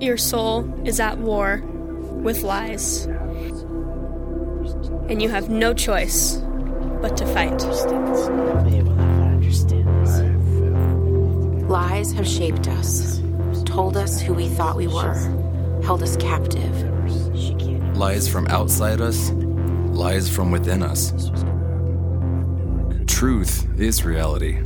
[0.00, 1.62] Your soul is at war
[2.22, 3.04] with lies,
[5.08, 6.36] and you have no choice
[7.00, 7.62] but to fight.
[11.68, 13.20] Lies have shaped us,
[13.64, 15.14] told us who we thought we were,
[15.84, 17.96] held us captive.
[17.96, 21.12] Lies from outside us, lies from within us.
[23.06, 24.56] Truth is reality,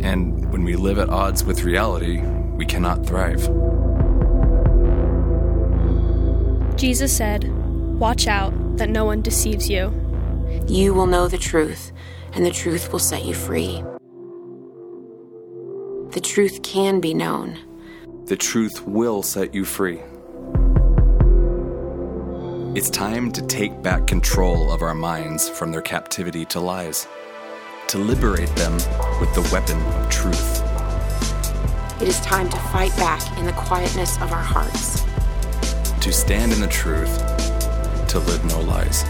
[0.00, 2.20] and when we live at odds with reality,
[2.54, 3.48] we cannot thrive.
[6.80, 7.44] Jesus said,
[7.98, 9.92] Watch out that no one deceives you.
[10.66, 11.92] You will know the truth,
[12.32, 13.84] and the truth will set you free.
[16.12, 17.58] The truth can be known.
[18.24, 20.00] The truth will set you free.
[22.74, 27.06] It's time to take back control of our minds from their captivity to lies,
[27.88, 28.72] to liberate them
[29.20, 30.62] with the weapon of truth.
[32.00, 35.09] It is time to fight back in the quietness of our hearts.
[36.00, 37.18] To stand in the truth,
[38.08, 39.04] to live no lies.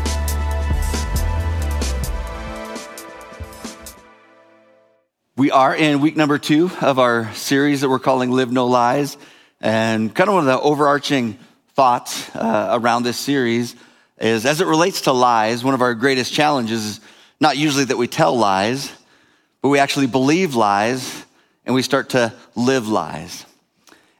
[5.36, 9.16] We are in week number two of our series that we're calling Live No Lies.
[9.60, 11.38] And kind of one of the overarching
[11.74, 13.76] thoughts uh, around this series
[14.18, 17.00] is as it relates to lies, one of our greatest challenges is
[17.38, 18.90] not usually that we tell lies,
[19.62, 21.24] but we actually believe lies
[21.64, 23.46] and we start to live lies.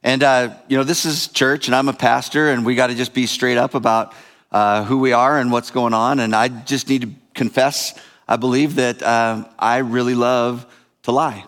[0.02, 2.94] And, uh, you know, this is church and I'm a pastor and we got to
[2.94, 4.14] just be straight up about
[4.50, 6.20] uh, who we are and what's going on.
[6.20, 10.66] And I just need to confess, I believe that uh, I really love
[11.02, 11.44] to lie.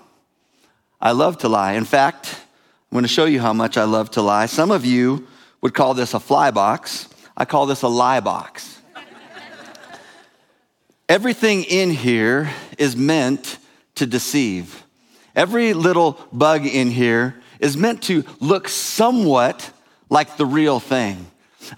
[1.00, 1.72] I love to lie.
[1.72, 2.36] In fact,
[2.90, 4.46] I'm going to show you how much I love to lie.
[4.46, 5.26] Some of you
[5.62, 7.08] would call this a fly box.
[7.36, 8.80] I call this a lie box.
[11.08, 13.58] Everything in here is meant
[13.94, 14.84] to deceive.
[15.34, 19.70] Every little bug in here is meant to look somewhat
[20.10, 21.26] like the real thing.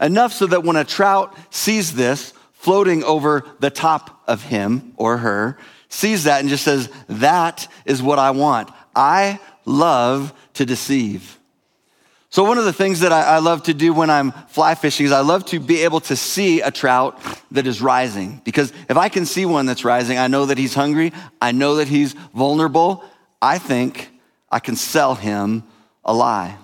[0.00, 5.18] Enough so that when a trout sees this floating over the top of him or
[5.18, 5.58] her,
[5.88, 8.70] sees that and just says, That is what I want.
[8.96, 11.38] I love to deceive.
[12.30, 15.12] So, one of the things that I, love to do when I'm fly fishing is
[15.12, 17.20] I love to be able to see a trout
[17.52, 18.40] that is rising.
[18.44, 21.76] Because if I can see one that's rising, I know that he's hungry, I know
[21.76, 23.04] that he's vulnerable.
[23.40, 24.10] I think
[24.50, 25.62] I can sell him
[26.04, 26.56] a lie.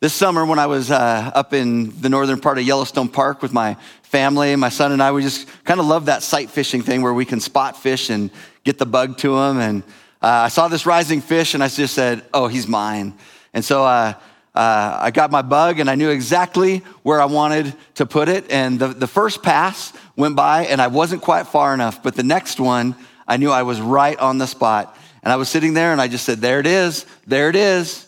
[0.00, 3.52] This summer, when I was uh, up in the northern part of Yellowstone Park with
[3.52, 7.02] my family, my son and I, we just kind of love that sight fishing thing
[7.02, 8.30] where we can spot fish and
[8.62, 9.58] get the bug to them.
[9.58, 9.82] And
[10.22, 13.14] uh, I saw this rising fish and I just said, oh, he's mine.
[13.52, 14.14] And so uh,
[14.54, 18.50] uh, I got my bug and I knew exactly where I wanted to put it.
[18.50, 22.02] And the, the first pass went by and I wasn't quite far enough.
[22.02, 22.94] But the next one,
[23.26, 24.96] I knew I was right on the spot.
[25.24, 28.07] And I was sitting there and I just said, there it is, there it is,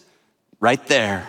[0.60, 1.26] right there.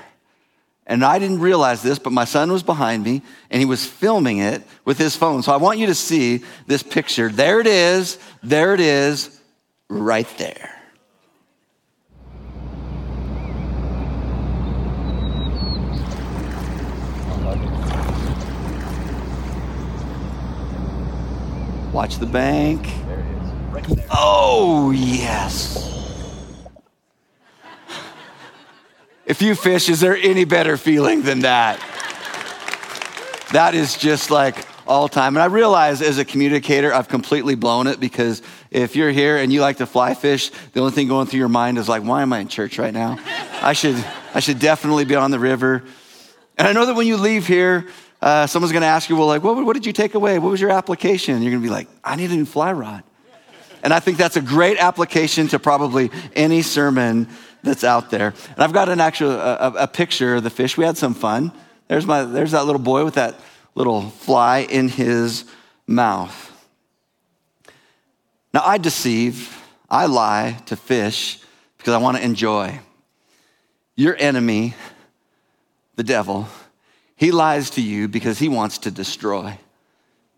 [0.86, 4.40] And I didn't realize this, but my son was behind me and he was filming
[4.40, 5.42] it with his phone.
[5.42, 7.30] So I want you to see this picture.
[7.30, 8.20] There it is.
[8.44, 9.40] There it is,
[9.90, 10.78] right there.
[21.94, 22.88] Watch the bank.
[24.12, 26.01] Oh, yes.
[29.32, 31.80] If you fish, is there any better feeling than that?
[33.54, 35.38] That is just like all time.
[35.38, 39.54] And I realize as a communicator, I've completely blown it because if you're here and
[39.54, 42.24] you like to fly fish, the only thing going through your mind is like, why
[42.24, 43.20] am I in church right now?
[43.62, 43.96] I should,
[44.34, 45.86] I should definitely be on the river.
[46.58, 47.88] And I know that when you leave here,
[48.22, 50.40] uh, someone's going to ask you, well, like, what, what did you take away?
[50.40, 51.36] What was your application?
[51.36, 53.04] And you're going to be like, I need a new fly rod.
[53.82, 57.30] And I think that's a great application to probably any sermon
[57.64, 58.34] that's out there.
[58.50, 60.78] And I've got an actual a, a picture of the fish.
[60.78, 61.52] We had some fun.
[61.88, 63.40] There's my there's that little boy with that
[63.76, 65.46] little fly in his
[65.88, 66.48] mouth.
[68.54, 69.58] Now I deceive,
[69.90, 71.40] I lie to fish
[71.78, 72.80] because I want to enjoy.
[73.96, 74.74] Your enemy,
[75.96, 76.48] the devil,
[77.16, 79.58] he lies to you because he wants to destroy.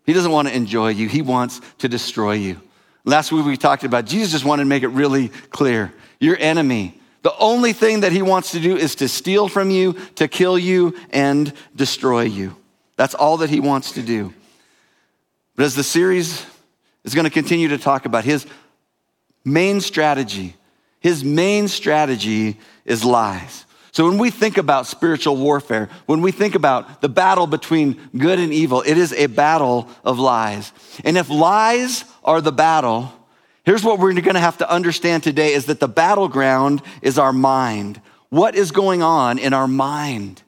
[0.04, 2.60] He doesn't want to enjoy you, he wants to destroy you.
[3.04, 5.92] Last week we talked about Jesus just wanted to make it really clear.
[6.20, 9.94] Your enemy, the only thing that he wants to do is to steal from you,
[10.16, 12.54] to kill you, and destroy you.
[12.96, 14.34] That's all that he wants to do.
[15.56, 16.44] But as the series
[17.02, 18.46] is going to continue to talk about his
[19.42, 20.54] main strategy,
[21.00, 23.64] his main strategy is lies.
[23.92, 28.38] So when we think about spiritual warfare, when we think about the battle between good
[28.38, 30.72] and evil, it is a battle of lies.
[31.04, 33.12] And if lies are the battle,
[33.64, 37.32] Here's what we're going to have to understand today is that the battleground is our
[37.32, 38.00] mind.
[38.30, 40.42] what is going on in our mind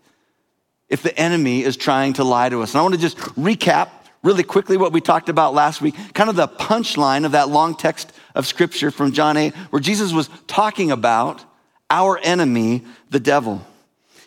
[0.88, 2.72] if the enemy is trying to lie to us.
[2.72, 3.90] And I want to just recap
[4.24, 7.76] really quickly what we talked about last week, kind of the punchline of that long
[7.76, 11.44] text of scripture from John 8, where Jesus was talking about
[11.88, 13.64] our enemy, the devil.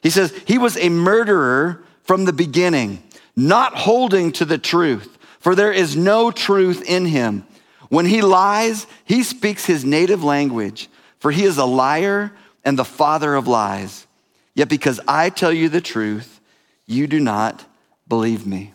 [0.02, 3.04] He says, He was a murderer from the beginning,
[3.36, 7.46] not holding to the truth, for there is no truth in him.
[7.90, 10.88] When he lies, he speaks his native language,
[11.20, 12.32] for he is a liar
[12.64, 14.08] and the father of lies.
[14.54, 16.40] Yet because I tell you the truth,
[16.86, 17.66] you do not
[18.08, 18.74] believe me.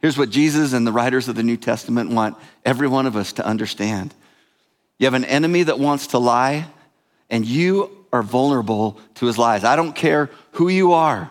[0.00, 3.34] Here's what Jesus and the writers of the New Testament want every one of us
[3.34, 4.12] to understand.
[4.98, 6.66] You have an enemy that wants to lie,
[7.30, 9.62] and you are vulnerable to his lies.
[9.62, 11.30] I don't care who you are.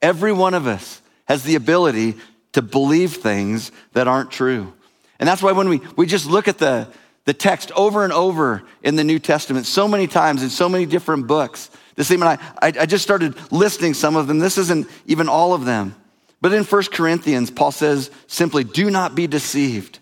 [0.00, 2.16] Every one of us has the ability
[2.52, 4.72] to believe things that aren't true.
[5.20, 6.88] And that's why when we, we just look at the,
[7.26, 10.86] the text over and over in the New Testament, so many times in so many
[10.86, 14.38] different books, the same, and I, I just started listing some of them.
[14.38, 15.94] This isn't even all of them.
[16.40, 19.98] But in 1 Corinthians, Paul says simply, do not be deceived.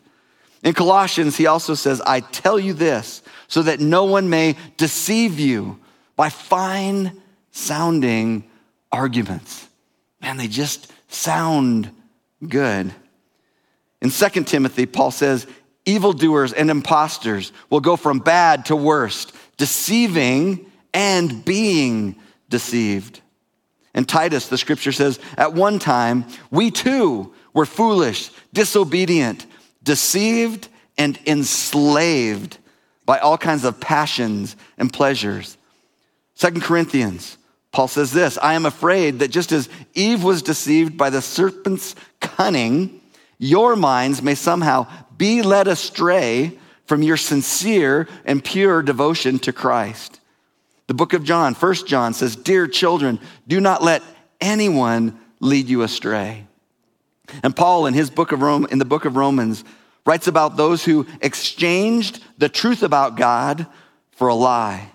[0.63, 5.41] In Colossians, he also says, I tell you this so that no one may deceive
[5.41, 5.81] you
[6.15, 7.21] by fine
[7.51, 8.49] sounding
[8.93, 9.69] arguments.
[10.21, 11.91] Man, they just sound
[12.47, 12.95] good.
[14.01, 15.47] In 2 Timothy, Paul says,
[15.85, 22.17] evildoers and impostors will go from bad to worst, deceiving and being
[22.49, 23.21] deceived.
[23.95, 29.47] In Titus, the scripture says, At one time, we too were foolish, disobedient,
[29.83, 32.59] deceived, and enslaved
[33.07, 35.57] by all kinds of passions and pleasures.
[36.35, 37.39] Second Corinthians,
[37.73, 41.95] Paul says this I am afraid that just as Eve was deceived by the serpent's
[42.21, 42.98] cunning,
[43.39, 44.87] your minds may somehow
[45.17, 50.21] be led astray from your sincere and pure devotion to Christ.
[50.87, 54.03] The book of John, First John says, Dear children, do not let
[54.41, 56.47] anyone lead you astray.
[57.43, 59.65] And Paul, in his book of Rome, in the book of Romans,
[60.07, 63.67] writes about those who exchanged the truth about God
[64.13, 64.91] for a lie,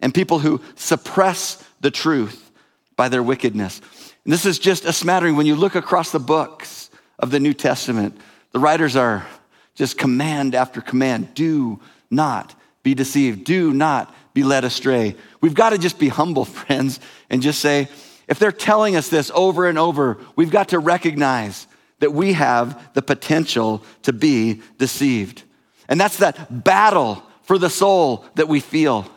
[0.00, 2.50] and people who suppress the truth
[2.94, 3.80] by their wickedness.
[4.24, 5.34] And this is just a smattering.
[5.34, 6.87] When you look across the books
[7.18, 8.18] of the New Testament,
[8.52, 9.26] the writers are
[9.74, 11.80] just command after command do
[12.10, 15.16] not be deceived, do not be led astray.
[15.40, 17.00] We've got to just be humble, friends,
[17.30, 17.88] and just say,
[18.28, 21.66] if they're telling us this over and over, we've got to recognize
[22.00, 25.42] that we have the potential to be deceived.
[25.88, 29.10] And that's that battle for the soul that we feel,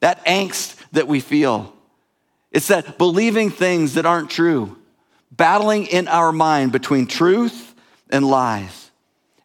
[0.00, 1.74] that angst that we feel.
[2.52, 4.76] It's that believing things that aren't true,
[5.30, 7.74] battling in our mind between truth
[8.10, 8.90] and lies.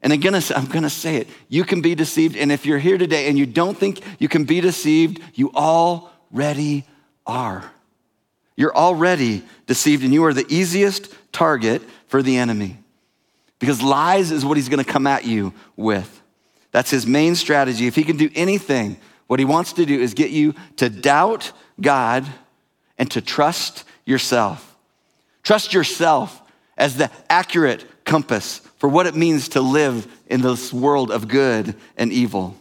[0.01, 1.27] And again, I'm going to say it.
[1.49, 2.35] You can be deceived.
[2.35, 6.85] And if you're here today and you don't think you can be deceived, you already
[7.25, 7.71] are.
[8.55, 12.77] You're already deceived, and you are the easiest target for the enemy.
[13.59, 16.21] Because lies is what he's going to come at you with.
[16.71, 17.87] That's his main strategy.
[17.87, 18.97] If he can do anything,
[19.27, 22.25] what he wants to do is get you to doubt God
[22.97, 24.74] and to trust yourself.
[25.45, 26.41] Trust yourself
[26.75, 31.75] as the accurate compass for what it means to live in this world of good
[31.95, 32.57] and evil.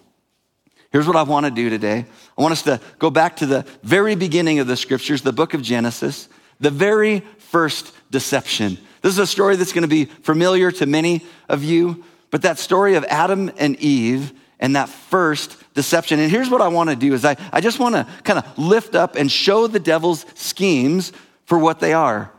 [0.92, 2.04] Here's what I want to do today.
[2.38, 5.54] I want us to go back to the very beginning of the scriptures, the book
[5.54, 6.28] of Genesis,
[6.60, 8.78] the very first deception.
[9.02, 12.58] This is a story that's going to be familiar to many of you, but that
[12.58, 16.20] story of Adam and Eve and that first deception.
[16.20, 18.58] And here's what I want to do is I, I just want to kind of
[18.58, 21.12] lift up and show the devil's schemes
[21.46, 22.30] for what they are.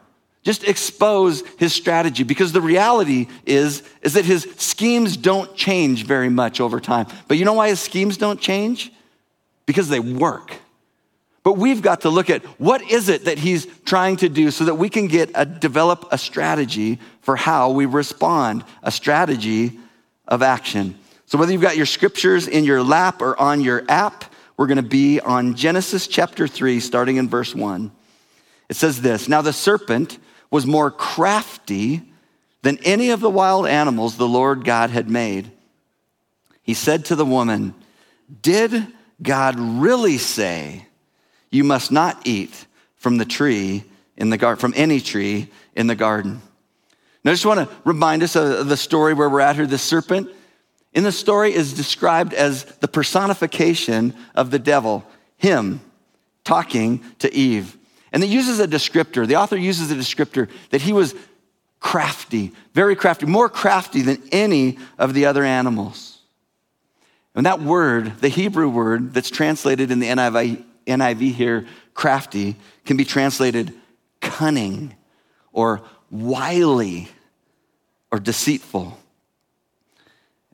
[0.45, 6.29] Just expose his strategy because the reality is, is that his schemes don't change very
[6.29, 7.07] much over time.
[7.27, 8.93] But you know why his schemes don't change?
[9.65, 10.53] Because they work.
[11.41, 14.65] But we've got to look at what is it that he's trying to do so
[14.65, 19.79] that we can get a, develop a strategy for how we respond, a strategy
[20.27, 20.95] of action.
[21.25, 24.25] So whether you've got your scriptures in your lap or on your app,
[24.57, 27.91] we're going to be on Genesis chapter 3 starting in verse 1.
[28.69, 30.19] It says this, "Now the serpent
[30.55, 32.01] was more crafty
[32.61, 35.51] than any of the wild animals the Lord God had made.
[36.63, 37.75] He said to the woman,
[38.41, 38.87] Did
[39.21, 40.87] God really say,
[41.51, 43.83] You must not eat from the tree
[44.15, 46.41] in the garden, from any tree in the garden?
[47.25, 49.67] Now, I just want to remind us of the story where we're at here.
[49.67, 50.29] The serpent
[50.93, 55.81] in the story is described as the personification of the devil, him
[56.45, 57.77] talking to Eve.
[58.15, 59.27] And it uses a descriptor.
[59.27, 61.13] The author uses a descriptor that he was
[61.81, 66.19] crafty, very crafty, more crafty than any of the other animals.
[67.35, 72.55] And that word, the Hebrew word that's translated in the NIV, NIV here, crafty,
[72.85, 73.73] can be translated
[74.21, 74.95] cunning
[75.51, 77.09] or wily
[78.13, 78.97] or deceitful.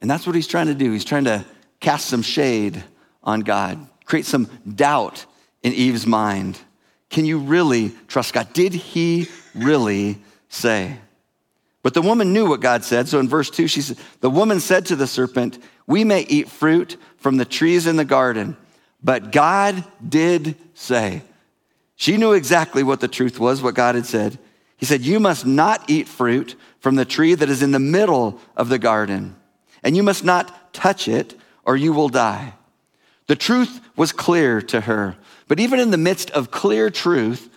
[0.01, 0.91] And that's what he's trying to do.
[0.91, 1.45] He's trying to
[1.79, 2.83] cast some shade
[3.23, 5.27] on God, create some doubt
[5.61, 6.59] in Eve's mind.
[7.11, 8.53] Can you really trust God?
[8.53, 10.97] Did he really say?
[11.83, 13.07] But the woman knew what God said.
[13.09, 16.49] So in verse 2, she said, The woman said to the serpent, We may eat
[16.49, 18.55] fruit from the trees in the garden,
[19.03, 21.21] but God did say.
[21.97, 24.39] She knew exactly what the truth was, what God had said.
[24.77, 28.39] He said, You must not eat fruit from the tree that is in the middle
[28.55, 29.35] of the garden,
[29.83, 32.53] and you must not touch it, or you will die.
[33.27, 35.15] The truth was clear to her.
[35.47, 37.49] But even in the midst of clear truth,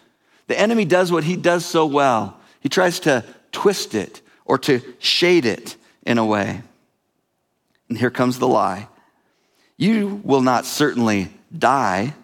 [0.47, 2.39] the enemy does what he does so well.
[2.61, 6.63] He tries to twist it or to shade it in a way.
[7.89, 8.89] And here comes the lie.
[9.77, 12.15] You will not certainly die,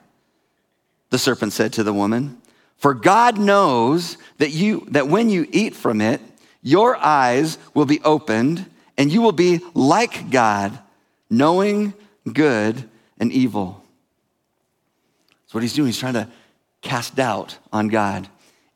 [1.10, 2.40] the serpent said to the woman.
[2.76, 6.20] For God knows that you that when you eat from it,
[6.62, 8.66] your eyes will be opened
[8.96, 10.78] and you will be like God,
[11.28, 11.94] knowing
[12.30, 12.88] good
[13.20, 13.84] and evil.
[15.42, 15.86] That's what he's doing.
[15.86, 16.28] He's trying to
[16.80, 18.28] cast doubt on God.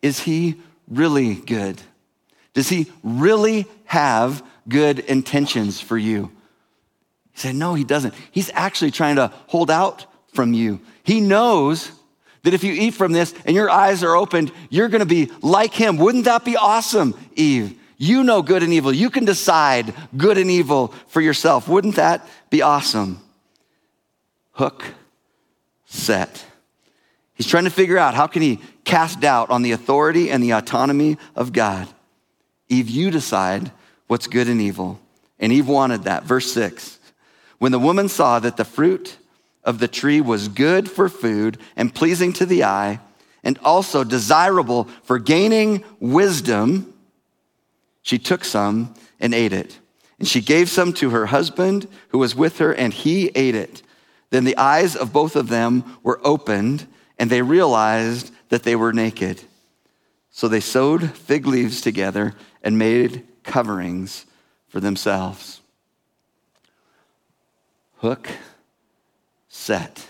[0.02, 1.80] Is he really good?
[2.52, 6.30] Does he really have good intentions for you?
[7.32, 8.14] He said, No, he doesn't.
[8.30, 10.80] He's actually trying to hold out from you.
[11.02, 11.90] He knows
[12.42, 15.30] that if you eat from this and your eyes are opened, you're going to be
[15.40, 15.96] like him.
[15.96, 17.78] Wouldn't that be awesome, Eve?
[17.96, 18.92] You know good and evil.
[18.92, 21.68] You can decide good and evil for yourself.
[21.68, 23.23] Wouldn't that be awesome?
[24.54, 24.84] Hook,
[25.84, 26.44] set.
[27.34, 30.52] He's trying to figure out how can he cast doubt on the authority and the
[30.52, 31.88] autonomy of God.
[32.68, 33.72] Eve, you decide
[34.06, 35.00] what's good and evil.
[35.38, 36.24] And Eve wanted that.
[36.24, 36.98] Verse 6.
[37.58, 39.18] When the woman saw that the fruit
[39.64, 43.00] of the tree was good for food and pleasing to the eye,
[43.42, 46.94] and also desirable for gaining wisdom,
[48.02, 49.78] she took some and ate it.
[50.18, 53.82] And she gave some to her husband who was with her, and he ate it.
[54.30, 56.86] Then the eyes of both of them were opened,
[57.18, 59.40] and they realized that they were naked.
[60.30, 64.26] So they sewed fig leaves together and made coverings
[64.68, 65.60] for themselves.
[67.98, 68.28] Hook,
[69.48, 70.08] set.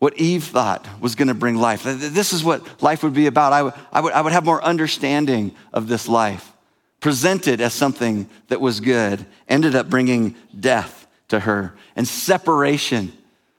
[0.00, 1.84] What Eve thought was going to bring life.
[1.84, 3.52] This is what life would be about.
[3.52, 6.52] I would, I, would, I would have more understanding of this life.
[7.00, 11.03] Presented as something that was good, ended up bringing death
[11.34, 13.12] to her and separation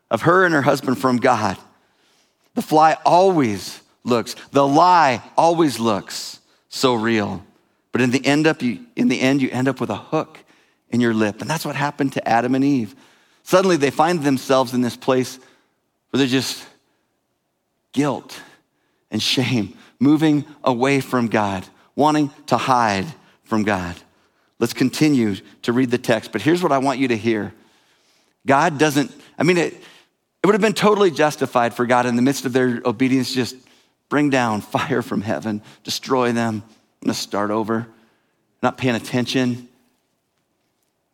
[0.10, 1.58] of her and her husband from God.
[2.53, 6.39] The fly always looks, the lie always looks
[6.70, 7.46] so real.
[7.91, 10.39] But in the end up you, in the end you end up with a hook
[10.89, 11.41] in your lip.
[11.41, 12.96] And that's what happened to Adam and Eve.
[13.44, 15.38] Suddenly they find themselves in this place
[16.10, 16.65] where they're just
[17.91, 18.41] guilt
[19.12, 21.65] and shame, moving away from God,
[21.96, 23.05] wanting to hide
[23.44, 23.96] from God.
[24.60, 26.32] Let's continue to read the text.
[26.32, 27.53] But here's what I want you to hear
[28.46, 32.22] God doesn't, I mean, it, it would have been totally justified for God in the
[32.22, 33.56] midst of their obedience, just
[34.10, 36.64] bring down fire from heaven, destroy them,
[37.04, 37.88] gonna start over,
[38.62, 39.68] not paying attention.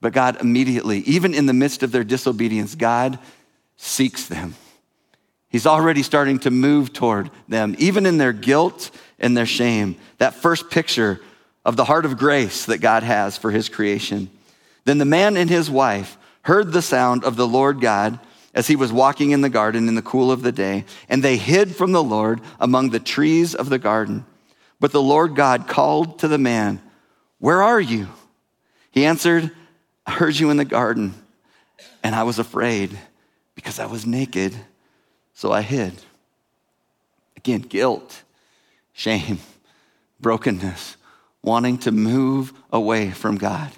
[0.02, 3.20] But God immediately, even in the midst of their disobedience, God
[3.78, 4.56] seeks them.
[5.48, 9.98] He's already starting to move toward them, even in their guilt and their shame.
[10.18, 11.20] That first picture
[11.66, 14.30] of the heart of grace that God has for his creation.
[14.86, 18.20] Then the man and his wife heard the sound of the Lord God
[18.54, 21.38] as he was walking in the garden in the cool of the day, and they
[21.38, 24.26] hid from the Lord among the trees of the garden.
[24.80, 26.82] But the Lord God called to the man,
[27.40, 28.08] Where are you?
[28.92, 29.52] He answered,
[30.06, 31.14] I heard you in the garden,
[32.04, 32.98] and I was afraid
[33.56, 34.56] because I was naked
[35.42, 35.94] so I hid.
[37.36, 38.22] Again, guilt,
[38.94, 39.40] shame,
[40.20, 40.98] brokenness,
[41.42, 43.72] wanting to move away from God,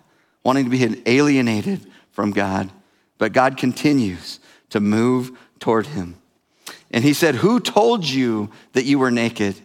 [0.44, 1.80] wanting to be alienated
[2.14, 2.72] from God.
[3.18, 4.40] But God continues
[4.70, 6.16] to move toward him.
[6.90, 9.56] And he said, Who told you that you were naked?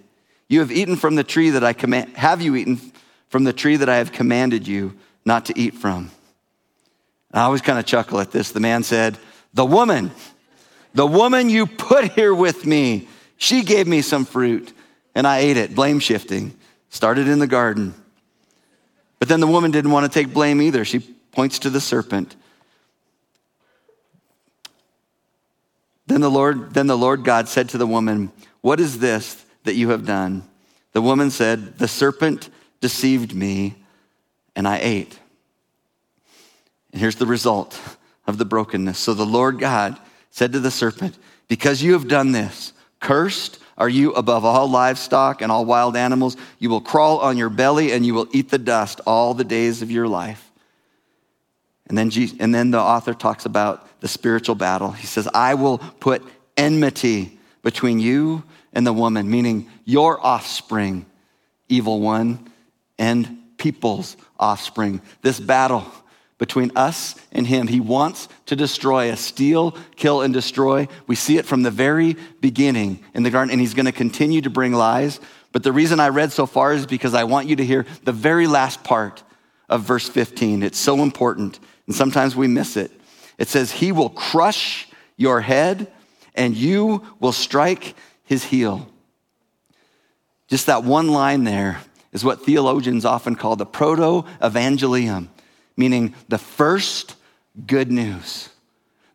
[0.49, 2.17] You have eaten from the tree that I command.
[2.17, 2.81] Have you eaten
[3.29, 6.11] from the tree that I have commanded you not to eat from?
[7.33, 8.51] I always kind of chuckle at this.
[8.51, 9.19] The man said,
[9.55, 10.11] The woman
[10.95, 14.73] the woman you put here with me, she gave me some fruit
[15.15, 15.75] and I ate it.
[15.75, 16.57] Blame shifting.
[16.91, 17.95] Started in the garden.
[19.19, 20.85] But then the woman didn't want to take blame either.
[20.85, 21.01] She
[21.33, 22.35] points to the serpent.
[26.09, 29.75] Then the Lord, then the Lord God said to the woman, What is this that
[29.75, 30.43] you have done?
[30.93, 32.49] The woman said, The serpent
[32.81, 33.77] deceived me,
[34.57, 35.19] and I ate.
[36.93, 37.79] And here's the result
[38.27, 38.99] of the brokenness.
[38.99, 39.99] So the Lord God
[40.31, 45.43] said to the serpent, Because you have done this, cursed are you above all livestock
[45.43, 46.39] and all wild animals.
[46.59, 49.83] You will crawl on your belly and you will eat the dust all the days
[49.83, 50.51] of your life.
[51.87, 54.93] And then, Jesus, and then the author talks about the spiritual battle.
[54.93, 56.23] He says, I will put
[56.57, 61.07] enmity between you and the woman, meaning your offspring,
[61.69, 62.51] evil one,
[62.99, 65.01] and people's offspring.
[65.23, 65.85] This battle
[66.39, 67.67] between us and him.
[67.67, 70.87] He wants to destroy us, steal, kill, and destroy.
[71.07, 74.41] We see it from the very beginning in the garden, and he's going to continue
[74.43, 75.21] to bring lies.
[75.51, 78.13] But the reason I read so far is because I want you to hear the
[78.13, 79.23] very last part
[79.69, 80.63] of verse 15.
[80.63, 82.93] It's so important, and sometimes we miss it.
[83.39, 85.91] It says, He will crush your head,
[86.35, 88.89] and you will strike his heel.
[90.49, 91.81] Just that one line there
[92.13, 95.29] is what theologians often call the proto evangelium
[95.79, 97.15] meaning the first
[97.67, 98.51] good news,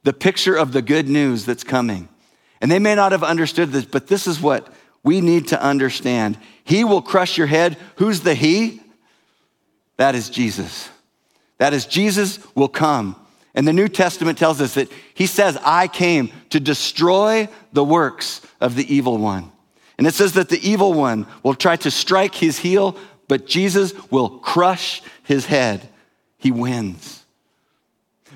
[0.04, 2.08] the picture of the good news that's coming.
[2.62, 6.38] And they may not have understood this, but this is what we need to understand.
[6.64, 7.78] He will crush your head.
[7.98, 8.82] Who's the He?
[9.98, 10.90] That is Jesus.
[11.58, 13.18] That is, Jesus will come.
[13.56, 18.42] And the New Testament tells us that He says, I came to destroy the works
[18.60, 19.52] of the evil one.
[19.98, 23.94] And it says that the evil one will try to strike his heel, but Jesus
[24.10, 25.88] will crush his head
[26.38, 27.24] he wins.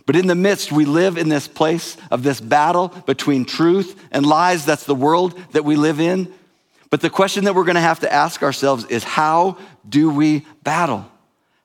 [0.05, 4.25] But in the midst, we live in this place of this battle between truth and
[4.25, 4.65] lies.
[4.65, 6.33] That's the world that we live in.
[6.89, 9.57] But the question that we're going to have to ask ourselves is how
[9.88, 11.05] do we battle?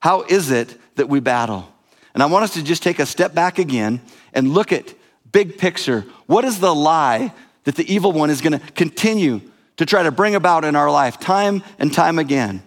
[0.00, 1.71] How is it that we battle?
[2.14, 4.00] And I want us to just take a step back again
[4.32, 4.94] and look at
[5.30, 6.04] big picture.
[6.26, 7.32] What is the lie
[7.64, 9.40] that the evil one is going to continue
[9.78, 12.62] to try to bring about in our life time and time again?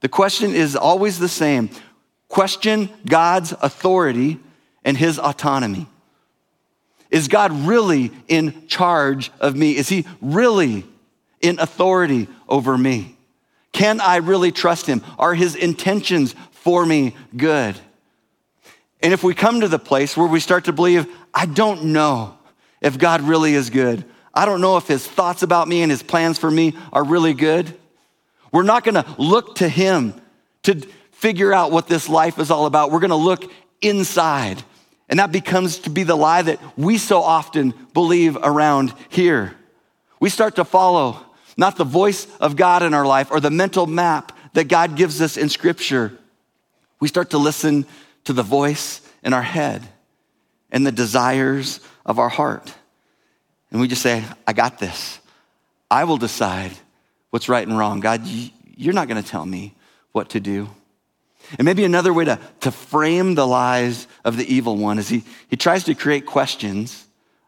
[0.00, 1.70] The question is always the same
[2.28, 4.40] question God's authority
[4.84, 5.86] and his autonomy.
[7.10, 9.76] Is God really in charge of me?
[9.76, 10.84] Is he really
[11.40, 13.16] in authority over me?
[13.72, 15.02] Can I really trust him?
[15.18, 17.76] Are his intentions for me good?
[19.02, 22.38] And if we come to the place where we start to believe, I don't know
[22.80, 24.04] if God really is good,
[24.34, 27.34] I don't know if his thoughts about me and his plans for me are really
[27.34, 27.74] good,
[28.52, 30.14] we're not gonna look to him
[30.64, 30.82] to,
[31.16, 32.90] figure out what this life is all about.
[32.90, 34.62] We're going to look inside.
[35.08, 39.56] And that becomes to be the lie that we so often believe around here.
[40.20, 41.18] We start to follow
[41.56, 45.22] not the voice of God in our life or the mental map that God gives
[45.22, 46.12] us in Scripture.
[47.00, 47.86] We start to listen
[48.26, 49.82] to the voice in our head
[50.70, 52.72] and the desires of our heart.
[53.70, 55.18] And we just say, I got this.
[55.90, 56.72] I will decide
[57.30, 58.00] what's right and wrong.
[58.00, 58.22] God,
[58.76, 59.74] you're not going to tell me
[60.12, 60.68] what to do.
[61.58, 65.22] And maybe another way to, to frame the lies of the evil one is he,
[65.48, 67.06] he tries to create questions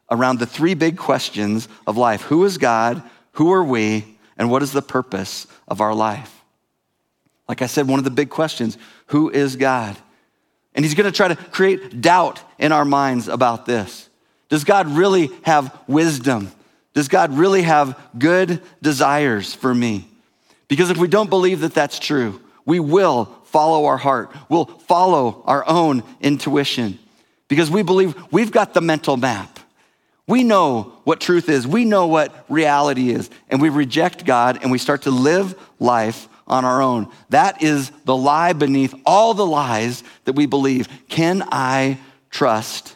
[0.09, 3.03] around the three big questions of life Who is God?
[3.33, 4.17] Who are we?
[4.37, 6.33] And what is the purpose of our life?
[7.49, 9.97] Like I said, one of the big questions who is God?
[10.75, 14.09] And he's going to try to create doubt in our minds about this.
[14.49, 16.51] Does God really have wisdom?
[16.93, 20.07] Does God really have good desires for me?
[20.67, 24.31] Because if we don't believe that that's true, we will follow our heart.
[24.47, 26.99] We'll follow our own intuition
[27.47, 29.59] because we believe we've got the mental map.
[30.27, 31.65] We know what truth is.
[31.65, 33.31] We know what reality is.
[33.49, 37.07] And we reject God and we start to live life on our own.
[37.29, 40.87] That is the lie beneath all the lies that we believe.
[41.07, 42.95] Can I trust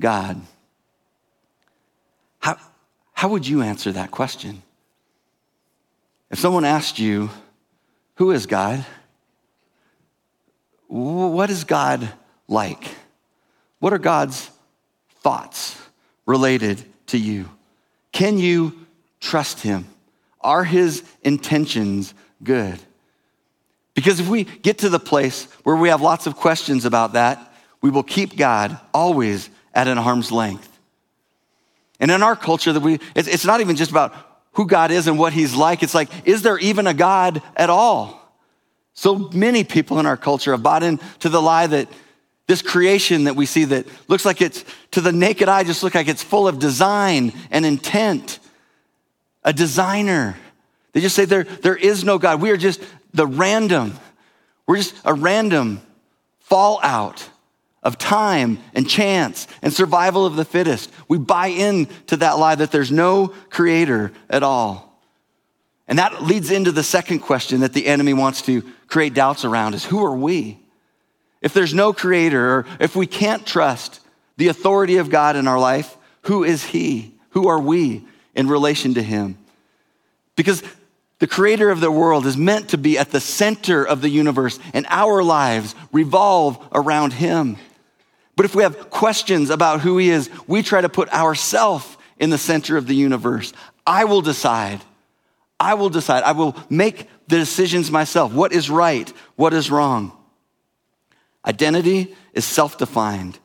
[0.00, 0.40] God?
[2.40, 2.56] How,
[3.12, 4.62] how would you answer that question?
[6.30, 7.30] If someone asked you,
[8.16, 8.84] Who is God?
[10.88, 12.08] what is God
[12.46, 12.94] like?
[13.80, 14.48] What are God's
[15.22, 15.76] thoughts
[16.24, 17.50] related to you?
[18.12, 18.86] Can you
[19.20, 19.86] trust Him?
[20.40, 22.78] Are His intentions good?
[23.94, 27.52] Because if we get to the place where we have lots of questions about that,
[27.80, 30.70] we will keep God always at an arm's length.
[32.00, 34.14] And in our culture, that we it's not even just about
[34.52, 35.82] who God is and what He's like.
[35.82, 38.20] It's like, is there even a God at all?
[38.94, 41.88] So many people in our culture have bought into the lie that
[42.46, 45.94] this creation that we see that looks like it's to the naked eye just look
[45.94, 48.38] like it's full of design and intent.
[49.42, 50.36] A designer.
[50.92, 52.40] They just say there, there is no God.
[52.40, 52.80] We are just
[53.14, 53.94] the random.
[54.66, 55.80] We're just a random
[56.40, 57.28] fallout
[57.82, 60.90] of time and chance and survival of the fittest.
[61.08, 65.00] We buy into that lie that there's no creator at all.
[65.88, 69.74] And that leads into the second question that the enemy wants to create doubts around
[69.74, 70.58] is who are we?
[71.40, 74.00] If there's no creator, or if we can't trust
[74.38, 77.14] the authority of God in our life, who is he?
[77.30, 78.04] Who are we?
[78.34, 79.38] in relation to Him.
[80.36, 80.62] Because
[81.24, 84.58] the creator of the world is meant to be at the center of the universe,
[84.74, 87.56] and our lives revolve around Him.
[88.36, 92.28] But if we have questions about who He is, we try to put ourselves in
[92.28, 93.54] the center of the universe.
[93.86, 94.82] I will decide.
[95.58, 96.24] I will decide.
[96.24, 98.34] I will make the decisions myself.
[98.34, 99.10] What is right?
[99.36, 100.12] What is wrong?
[101.46, 103.38] Identity is self defined,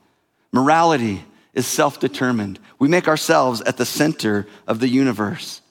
[0.52, 2.60] morality is self determined.
[2.78, 5.62] We make ourselves at the center of the universe.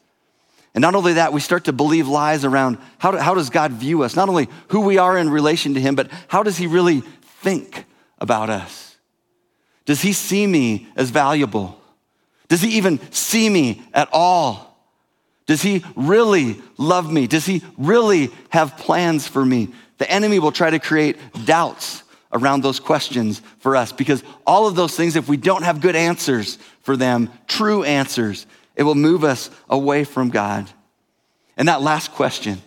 [0.74, 3.72] And not only that, we start to believe lies around how, do, how does God
[3.72, 4.14] view us?
[4.14, 7.02] Not only who we are in relation to Him, but how does He really
[7.42, 7.85] think
[8.18, 8.96] about us?
[9.87, 11.81] Does He see me as valuable?
[12.48, 14.78] Does He even see me at all?
[15.46, 17.26] Does He really love me?
[17.26, 19.68] Does He really have plans for me?
[19.96, 24.76] The enemy will try to create doubts around those questions for us because all of
[24.76, 28.46] those things, if we don't have good answers for them, true answers,
[28.79, 30.71] it will move us away from God.
[31.57, 32.62] And that last question,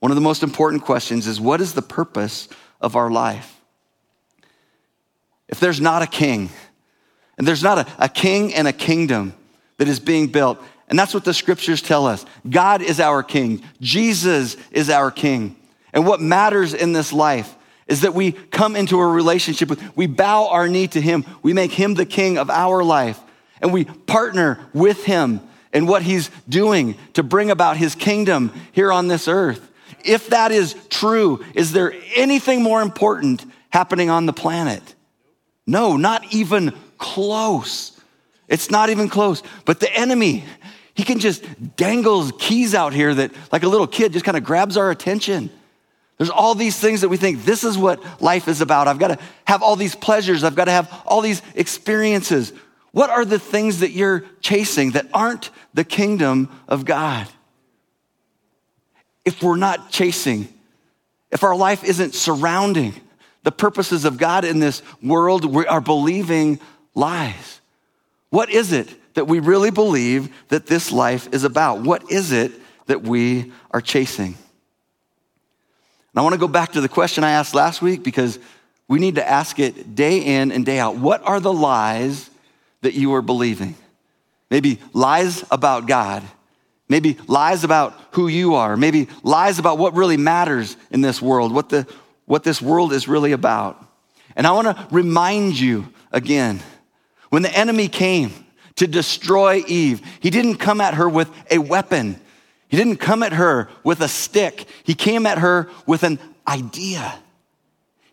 [0.00, 2.48] one of the most important questions, is what is the purpose
[2.80, 3.58] of our life?
[5.48, 6.50] If there's not a king,
[7.38, 9.34] and there's not a, a king and a kingdom
[9.76, 13.62] that is being built, and that's what the scriptures tell us God is our king,
[13.80, 15.54] Jesus is our king.
[15.92, 17.54] And what matters in this life
[17.86, 21.52] is that we come into a relationship with, we bow our knee to Him, we
[21.52, 23.20] make Him the king of our life,
[23.60, 25.40] and we partner with Him
[25.72, 29.70] in what He's doing to bring about His kingdom here on this earth.
[30.04, 34.94] If that is true, is there anything more important happening on the planet?
[35.66, 38.00] No, not even close.
[38.48, 39.42] It's not even close.
[39.64, 40.44] But the enemy,
[40.94, 41.44] he can just
[41.76, 45.50] dangle keys out here that, like a little kid, just kind of grabs our attention.
[46.18, 48.88] There's all these things that we think this is what life is about.
[48.88, 50.44] I've got to have all these pleasures.
[50.44, 52.52] I've got to have all these experiences.
[52.96, 57.28] What are the things that you're chasing that aren't the kingdom of God?
[59.22, 60.48] If we're not chasing,
[61.30, 62.94] if our life isn't surrounding
[63.42, 66.58] the purposes of God in this world, we are believing
[66.94, 67.60] lies.
[68.30, 71.82] What is it that we really believe that this life is about?
[71.82, 72.50] What is it
[72.86, 74.28] that we are chasing?
[74.28, 74.36] And
[76.14, 78.38] I want to go back to the question I asked last week because
[78.88, 80.96] we need to ask it day in and day out.
[80.96, 82.30] What are the lies
[82.86, 83.74] that you are believing?
[84.48, 86.22] Maybe lies about God.
[86.88, 88.76] Maybe lies about who you are.
[88.76, 91.84] Maybe lies about what really matters in this world, what, the,
[92.26, 93.84] what this world is really about.
[94.36, 96.60] And I want to remind you again
[97.30, 98.32] when the enemy came
[98.76, 102.20] to destroy Eve, he didn't come at her with a weapon,
[102.68, 104.66] he didn't come at her with a stick.
[104.84, 107.18] He came at her with an idea.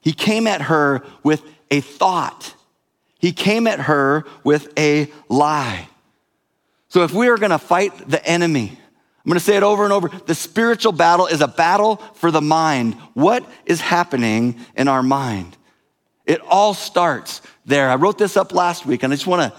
[0.01, 2.55] He came at her with a thought.
[3.23, 5.87] He came at her with a lie.
[6.89, 9.85] So if we are going to fight the enemy, I'm going to say it over
[9.85, 10.09] and over.
[10.09, 12.95] The spiritual battle is a battle for the mind.
[13.13, 15.55] What is happening in our mind?
[16.25, 17.89] It all starts there.
[17.89, 19.57] I wrote this up last week and I just want to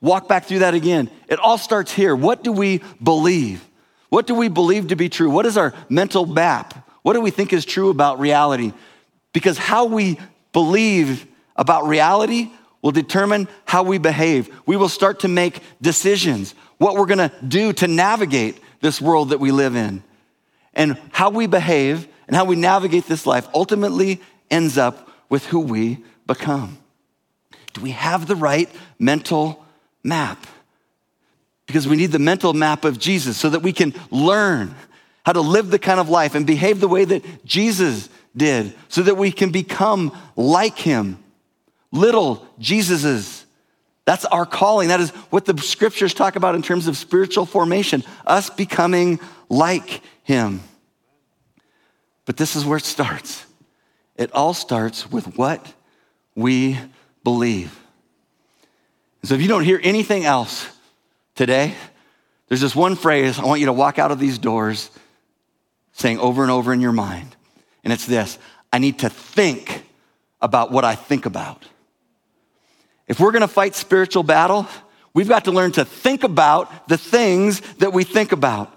[0.00, 1.10] walk back through that again.
[1.28, 2.16] It all starts here.
[2.16, 3.64] What do we believe?
[4.08, 5.30] What do we believe to be true?
[5.30, 6.90] What is our mental map?
[7.02, 8.72] What do we think is true about reality?
[9.32, 10.18] Because how we
[10.52, 12.50] believe about reality
[12.82, 14.48] will determine how we behave.
[14.66, 19.40] We will start to make decisions, what we're gonna do to navigate this world that
[19.40, 20.02] we live in.
[20.72, 25.60] And how we behave and how we navigate this life ultimately ends up with who
[25.60, 26.78] we become.
[27.74, 29.64] Do we have the right mental
[30.02, 30.46] map?
[31.70, 34.74] because we need the mental map of Jesus so that we can learn
[35.24, 39.02] how to live the kind of life and behave the way that Jesus did so
[39.02, 41.22] that we can become like him.
[41.92, 43.44] Little Jesuses.
[44.04, 44.88] That's our calling.
[44.88, 50.02] That is what the scriptures talk about in terms of spiritual formation, us becoming like
[50.22, 50.60] him.
[52.24, 53.44] But this is where it starts.
[54.16, 55.72] It all starts with what
[56.34, 56.78] we
[57.24, 57.78] believe.
[59.22, 60.68] So if you don't hear anything else,
[61.40, 61.74] Today,
[62.48, 64.90] there's this one phrase I want you to walk out of these doors
[65.92, 67.34] saying over and over in your mind.
[67.82, 68.38] And it's this
[68.70, 69.86] I need to think
[70.42, 71.64] about what I think about.
[73.10, 74.68] If we're gonna fight spiritual battle,
[75.14, 78.72] we've got to learn to think about the things that we think about.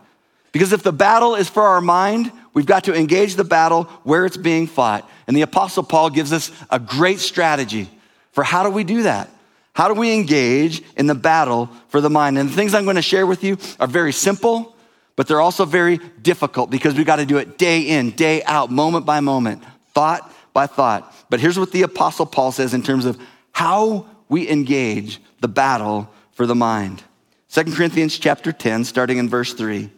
[0.52, 4.26] Because if the battle is for our mind, we've got to engage the battle where
[4.26, 5.08] it's being fought.
[5.28, 7.88] And the Apostle Paul gives us a great strategy
[8.32, 9.30] for how do we do that?
[9.74, 12.40] How do we engage in the battle for the mind?
[12.40, 14.76] And the things I'm going to share with you are very simple,
[15.16, 18.72] but they're also very difficult because we've got to do it day in, day out,
[18.72, 21.16] moment by moment, thought by thought.
[21.30, 23.20] But here's what the Apostle Paul says in terms of
[23.52, 27.04] how we engage the battle for the mind.
[27.52, 29.92] 2 Corinthians chapter 10, starting in verse 3.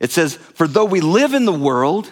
[0.00, 2.10] It says, For though we live in the world,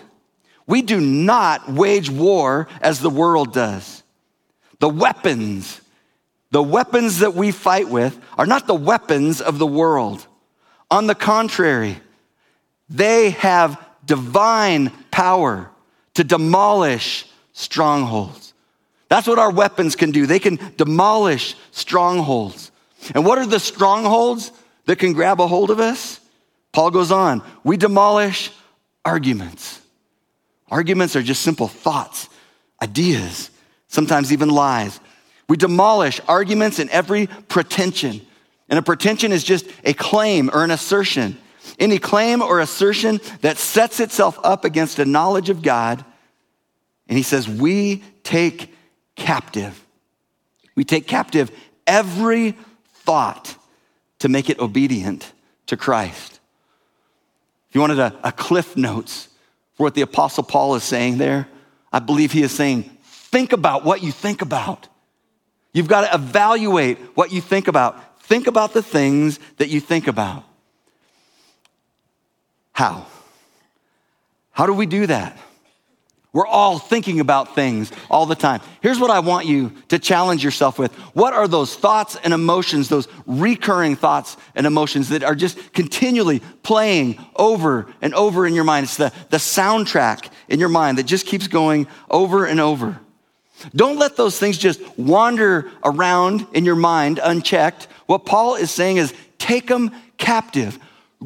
[0.67, 4.03] we do not wage war as the world does.
[4.79, 5.81] The weapons,
[6.51, 10.27] the weapons that we fight with are not the weapons of the world.
[10.91, 11.99] On the contrary,
[12.91, 15.71] they have divine power
[16.13, 17.25] to demolish
[17.55, 18.44] strongholds.
[19.15, 20.27] That's what our weapons can do.
[20.27, 22.73] They can demolish strongholds.
[23.15, 24.51] And what are the strongholds
[24.87, 26.19] that can grab a hold of us?
[26.73, 28.51] Paul goes on, we demolish
[29.05, 29.81] arguments.
[30.69, 32.29] Arguments are just simple thoughts,
[32.83, 33.53] ideas,
[33.87, 34.99] sometimes even lies.
[35.49, 38.21] We demolish arguments and every pretension.
[38.69, 41.39] And a pretension is just a claim or an assertion.
[41.79, 46.05] Any claim or assertion that sets itself up against a knowledge of God.
[47.07, 48.74] And he says, We take
[49.17, 49.85] captive.
[50.75, 51.51] We take captive
[51.87, 52.57] every
[52.93, 53.57] thought
[54.21, 55.33] to make it obedient
[55.67, 56.41] to Christ.
[57.69, 59.29] If you wanted a, a cliff notes
[59.75, 61.49] for what the Apostle Paul is saying there,
[61.93, 64.89] I believe he is saying, think about what you think about.
[65.73, 68.23] You've got to evaluate what you think about.
[68.23, 70.45] Think about the things that you think about.
[72.73, 73.07] How?
[74.53, 75.37] How do we do that?
[76.35, 78.61] We're all thinking about things all the time.
[78.81, 80.93] Here's what I want you to challenge yourself with.
[81.15, 86.41] What are those thoughts and emotions, those recurring thoughts and emotions that are just continually
[86.65, 88.83] playing over and over in your mind?
[88.83, 92.99] It's the, the soundtrack in your mind that just keeps going over and over.
[93.77, 97.87] Don't let those things just wander around in your mind unchecked.
[98.07, 100.81] What Paul is saying is take them captive,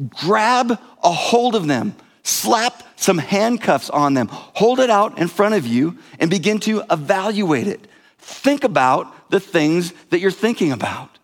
[0.07, 1.95] grab a hold of them
[2.29, 6.83] slap some handcuffs on them, hold it out in front of you, and begin to
[6.91, 7.87] evaluate it.
[8.17, 11.17] Think about the things that you're thinking about.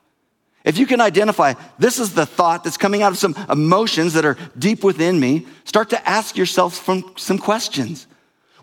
[0.63, 4.25] If you can identify this is the thought that's coming out of some emotions that
[4.25, 8.07] are deep within me, start to ask yourself some, questions.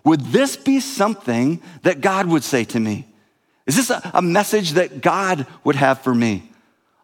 [0.03, 3.07] Would this be something that God would say to me?
[3.65, 6.49] Is this a message that God would have for me?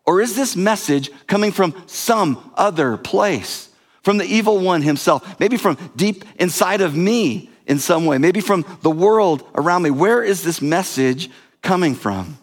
[0.05, 3.68] Or is this message coming from some other place?
[4.01, 8.41] From the evil one himself, maybe from deep inside of me in some way, maybe
[8.41, 9.91] from the world around me.
[9.91, 11.29] Where is this message
[11.61, 12.37] coming from?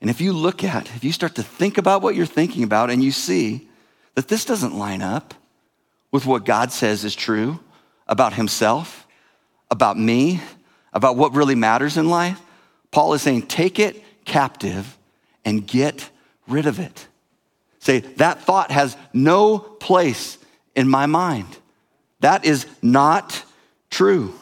[0.00, 2.90] And if you look at, if you start to think about what you're thinking about
[2.90, 3.68] and you see
[4.14, 5.32] that this doesn't line up
[6.10, 7.60] with what God says is true
[8.08, 9.06] about himself,
[9.70, 10.40] about me,
[10.92, 12.40] about what really matters in life,
[12.90, 14.98] Paul is saying, take it captive
[15.44, 16.10] and get
[16.46, 17.06] rid of it.
[17.82, 20.38] Say, that thought has no place
[20.76, 21.48] in my mind.
[22.20, 23.44] That is not
[23.90, 24.32] true.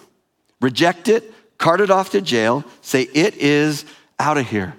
[0.60, 3.86] Reject it, cart it off to jail, say, it is
[4.18, 4.74] out of here.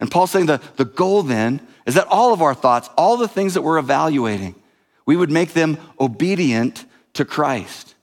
[0.00, 3.28] And Paul's saying the, the goal then is that all of our thoughts, all the
[3.28, 4.54] things that we're evaluating,
[5.04, 7.94] we would make them obedient to Christ.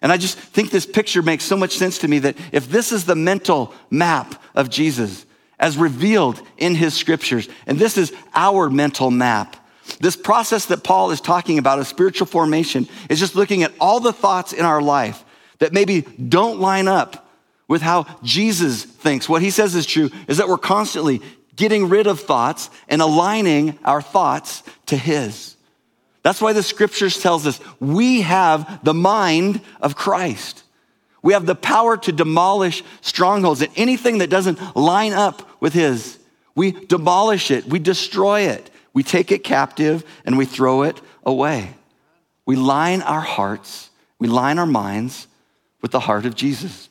[0.00, 2.92] And I just think this picture makes so much sense to me that if this
[2.92, 5.26] is the mental map of Jesus,
[5.58, 7.48] as revealed in his scriptures.
[7.66, 9.56] And this is our mental map.
[10.00, 14.00] This process that Paul is talking about of spiritual formation is just looking at all
[14.00, 15.24] the thoughts in our life
[15.58, 17.28] that maybe don't line up
[17.66, 19.28] with how Jesus thinks.
[19.28, 21.20] What he says is true is that we're constantly
[21.56, 25.56] getting rid of thoughts and aligning our thoughts to his.
[26.22, 30.62] That's why the scriptures tells us we have the mind of Christ.
[31.22, 36.18] We have the power to demolish strongholds and anything that doesn't line up with His.
[36.54, 41.74] We demolish it, we destroy it, we take it captive, and we throw it away.
[42.46, 45.28] We line our hearts, we line our minds
[45.80, 46.88] with the heart of Jesus.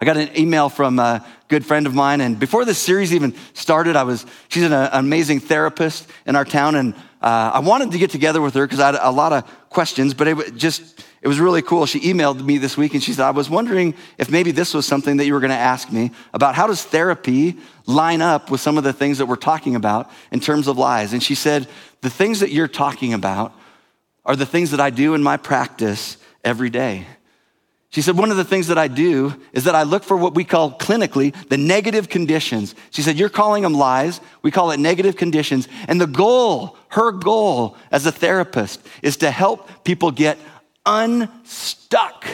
[0.00, 3.34] I got an email from a good friend of mine, and before this series even
[3.52, 7.98] started, I was, she's an, amazing therapist in our town, and uh, I wanted to
[7.98, 11.28] get together with her because I had a lot of questions, but it just, it
[11.28, 11.84] was really cool.
[11.86, 14.86] She emailed me this week and she said, I was wondering if maybe this was
[14.86, 18.60] something that you were going to ask me about how does therapy line up with
[18.60, 21.12] some of the things that we're talking about in terms of lies?
[21.12, 21.66] And she said,
[22.02, 23.52] the things that you're talking about
[24.24, 27.06] are the things that I do in my practice every day.
[27.90, 30.34] She said, one of the things that I do is that I look for what
[30.34, 32.74] we call clinically the negative cognitions.
[32.90, 34.20] She said, You're calling them lies.
[34.42, 35.68] We call it negative cognitions.
[35.88, 40.38] And the goal, her goal as a therapist, is to help people get
[40.88, 42.24] unstuck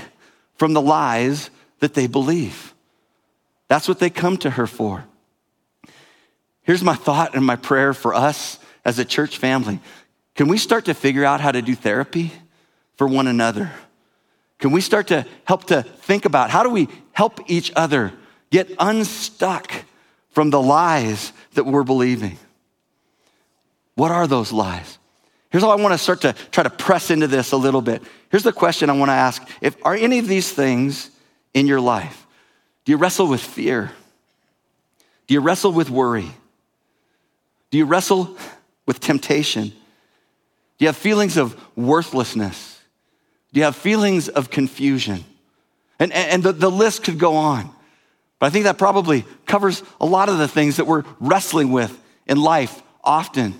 [0.54, 2.72] from the lies that they believe.
[3.68, 5.04] That's what they come to her for.
[6.62, 9.80] Here's my thought and my prayer for us as a church family.
[10.34, 12.32] Can we start to figure out how to do therapy
[12.96, 13.72] for one another?
[14.58, 18.12] Can we start to help to think about how do we help each other
[18.50, 19.72] get unstuck
[20.30, 22.38] from the lies that we're believing?
[23.94, 24.98] What are those lies?
[25.54, 28.02] Here's how I want to start to try to press into this a little bit.
[28.28, 29.40] Here's the question I want to ask.
[29.60, 31.10] If are any of these things
[31.52, 32.26] in your life?
[32.84, 33.92] Do you wrestle with fear?
[35.28, 36.28] Do you wrestle with worry?
[37.70, 38.36] Do you wrestle
[38.84, 39.68] with temptation?
[39.68, 39.74] Do
[40.80, 42.80] you have feelings of worthlessness?
[43.52, 45.24] Do you have feelings of confusion?
[46.00, 47.70] And, and the, the list could go on.
[48.40, 51.96] But I think that probably covers a lot of the things that we're wrestling with
[52.26, 53.54] in life often.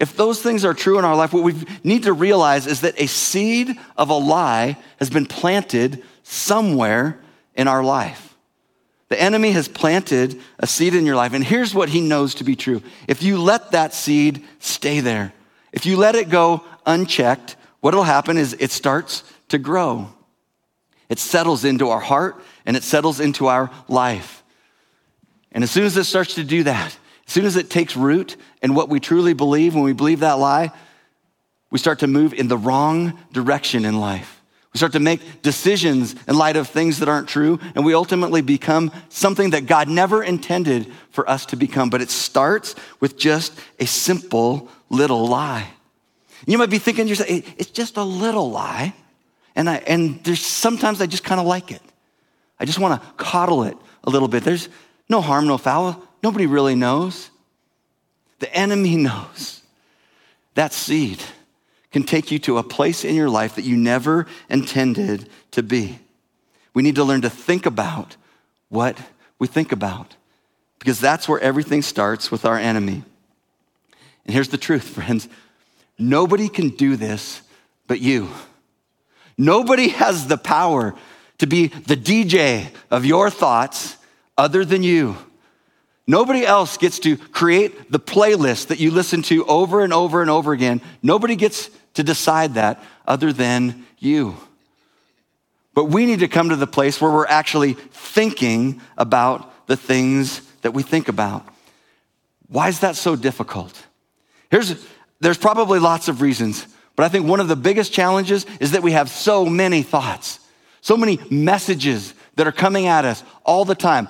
[0.00, 2.98] If those things are true in our life, what we need to realize is that
[2.98, 7.20] a seed of a lie has been planted somewhere
[7.54, 8.34] in our life.
[9.10, 12.44] The enemy has planted a seed in your life, and here's what he knows to
[12.44, 12.80] be true.
[13.08, 15.34] If you let that seed stay there,
[15.70, 20.08] if you let it go unchecked, what will happen is it starts to grow.
[21.10, 24.42] It settles into our heart and it settles into our life.
[25.52, 26.96] And as soon as it starts to do that,
[27.30, 30.40] as soon as it takes root in what we truly believe, when we believe that
[30.40, 30.72] lie,
[31.70, 34.42] we start to move in the wrong direction in life.
[34.74, 38.40] We start to make decisions in light of things that aren't true, and we ultimately
[38.42, 41.88] become something that God never intended for us to become.
[41.88, 45.68] But it starts with just a simple little lie.
[46.48, 48.92] You might be thinking to yourself, it's just a little lie.
[49.54, 51.82] And, I, and there's sometimes I just kind of like it.
[52.58, 54.42] I just want to coddle it a little bit.
[54.42, 54.68] There's
[55.08, 56.08] no harm, no foul.
[56.22, 57.30] Nobody really knows.
[58.40, 59.62] The enemy knows.
[60.54, 61.22] That seed
[61.92, 65.98] can take you to a place in your life that you never intended to be.
[66.74, 68.16] We need to learn to think about
[68.68, 68.96] what
[69.38, 70.14] we think about
[70.78, 73.02] because that's where everything starts with our enemy.
[74.24, 75.28] And here's the truth, friends
[75.98, 77.42] nobody can do this
[77.86, 78.28] but you.
[79.36, 80.94] Nobody has the power
[81.38, 83.96] to be the DJ of your thoughts
[84.38, 85.16] other than you.
[86.06, 90.30] Nobody else gets to create the playlist that you listen to over and over and
[90.30, 90.80] over again.
[91.02, 94.36] Nobody gets to decide that other than you.
[95.74, 100.40] But we need to come to the place where we're actually thinking about the things
[100.62, 101.46] that we think about.
[102.48, 103.80] Why is that so difficult?
[104.50, 104.84] Here's,
[105.20, 108.82] there's probably lots of reasons, but I think one of the biggest challenges is that
[108.82, 110.40] we have so many thoughts,
[110.80, 114.08] so many messages that are coming at us all the time.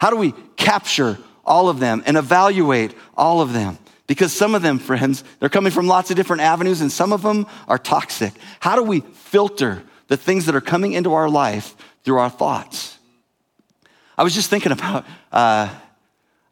[0.00, 3.78] How do we capture all of them and evaluate all of them?
[4.06, 7.22] Because some of them, friends, they're coming from lots of different avenues and some of
[7.22, 8.32] them are toxic.
[8.60, 12.98] How do we filter the things that are coming into our life through our thoughts?
[14.16, 15.68] I was just thinking about, uh,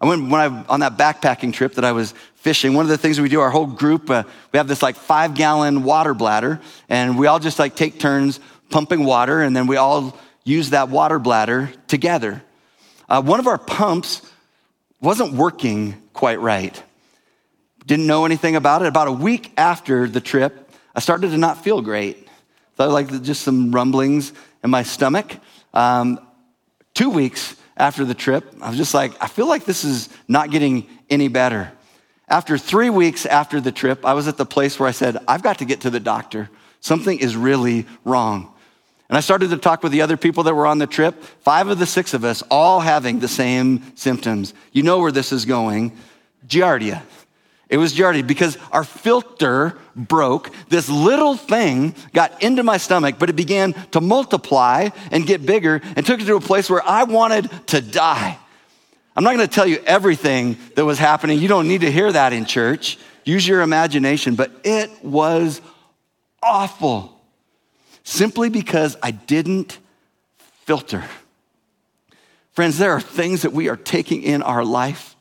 [0.00, 2.98] I went when I, on that backpacking trip that I was fishing, one of the
[2.98, 6.60] things we do, our whole group, uh, we have this like five gallon water bladder
[6.88, 8.38] and we all just like take turns
[8.70, 12.42] pumping water and then we all use that water bladder together
[13.08, 14.22] uh, one of our pumps
[15.00, 16.82] wasn't working quite right.
[17.86, 18.88] Didn't know anything about it.
[18.88, 22.28] About a week after the trip, I started to not feel great.
[22.74, 24.32] Thought like just some rumblings
[24.64, 25.36] in my stomach.
[25.72, 26.18] Um,
[26.94, 30.50] two weeks after the trip, I was just like, I feel like this is not
[30.50, 31.72] getting any better.
[32.28, 35.42] After three weeks after the trip, I was at the place where I said, I've
[35.42, 36.50] got to get to the doctor.
[36.80, 38.52] Something is really wrong.
[39.08, 41.68] And I started to talk with the other people that were on the trip, five
[41.68, 44.52] of the six of us, all having the same symptoms.
[44.72, 45.96] You know where this is going
[46.46, 47.02] Giardia.
[47.68, 50.50] It was Giardia because our filter broke.
[50.68, 55.80] This little thing got into my stomach, but it began to multiply and get bigger
[55.96, 58.38] and took it to a place where I wanted to die.
[59.16, 61.40] I'm not going to tell you everything that was happening.
[61.40, 62.98] You don't need to hear that in church.
[63.24, 65.60] Use your imagination, but it was
[66.42, 67.15] awful
[68.06, 69.78] simply because I didn't
[70.64, 71.04] filter.
[72.52, 75.16] Friends, there are things that we are taking in our life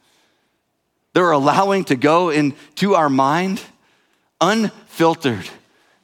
[1.14, 3.62] that are allowing to go into our mind
[4.40, 5.50] unfiltered,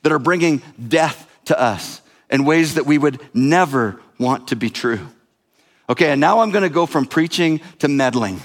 [0.02, 4.72] that are bringing death to us in ways that we would never want to be
[4.72, 5.08] true.
[5.88, 8.42] Okay, and now I'm to go from preaching to meddling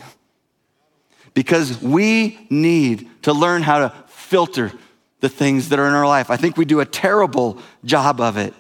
[1.33, 4.73] because we need to learn how to filter
[5.21, 6.31] the things that are in our life.
[6.31, 8.55] I think we do a terrible job of it.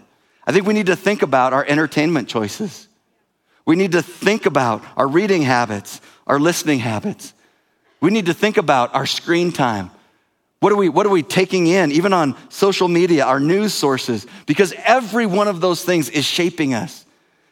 [0.46, 2.88] I think we need to think about our entertainment choices.
[3.64, 7.34] We need to think about our reading habits, our listening habits.
[8.00, 9.90] We need to think about our screen time.
[10.60, 14.26] What are we, what are we taking in, even on social media, our news sources?
[14.46, 17.04] Because every one of those things is shaping us.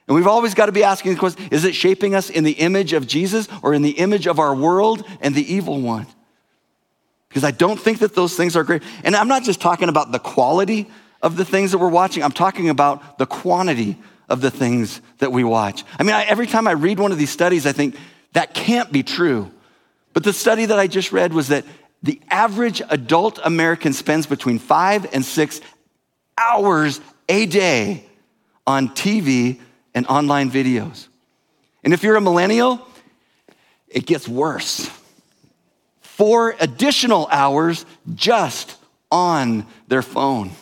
[0.07, 2.53] And we've always got to be asking the question is it shaping us in the
[2.53, 6.07] image of Jesus or in the image of our world and the evil one?
[7.35, 8.85] Because I don't think that those things are great.
[9.03, 10.89] And I'm not just talking about the quality
[11.21, 15.33] of the things that we're watching, I'm talking about the quantity of the things that
[15.33, 15.83] we watch.
[15.99, 17.97] I mean, I, every time I read one of these studies, I think
[18.35, 19.51] that can't be true.
[20.13, 21.65] But the study that I just read was that
[22.05, 25.61] The average adult American spends between five and six
[26.39, 28.05] hours a day
[28.65, 29.59] on TV
[29.93, 31.09] and online videos.
[31.83, 32.87] And if you're a millennial,
[33.89, 34.89] it gets worse.
[36.15, 37.85] Four additional hours
[38.15, 38.77] just
[39.11, 40.53] on their phone.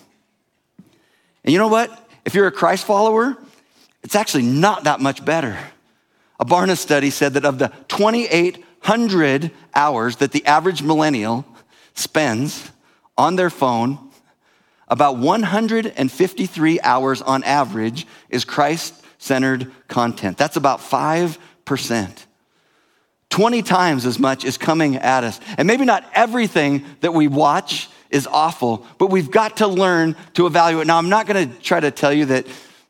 [1.45, 2.09] And you know what?
[2.25, 3.37] If you're a Christ follower,
[4.03, 5.59] it's actually not that much better.
[6.41, 11.45] A Barna study said that of the 2,800 hours that the average millennial
[11.93, 12.71] spends
[13.19, 13.99] on their phone,
[14.89, 20.39] about 153 hours on average is Christ centered content.
[20.39, 22.27] That's about 5%.
[23.33, 25.41] 20 times as much is coming at us.
[25.57, 30.47] And maybe not everything that we watch is awful, but we've got to learn to
[30.47, 30.87] evaluate.
[30.87, 32.47] Now, I'm not going to try to tell you that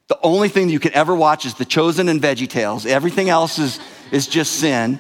[0.09, 2.87] the only thing you can ever watch is The Chosen and Veggie Tales.
[2.87, 3.79] Everything else is,
[4.11, 4.99] is just sin.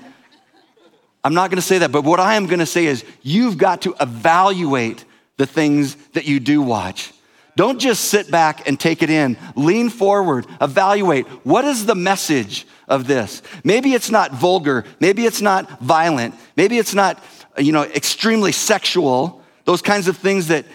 [1.24, 3.58] I'm not going to say that, but what I am going to say is you've
[3.58, 5.04] got to evaluate
[5.38, 7.12] the things that you do watch.
[7.56, 9.36] Don't just sit back and take it in.
[9.56, 13.42] Lean forward, evaluate what is the message of this.
[13.64, 17.22] Maybe it's not vulgar, maybe it's not violent, maybe it's not
[17.58, 20.66] you know extremely sexual, those kinds of things that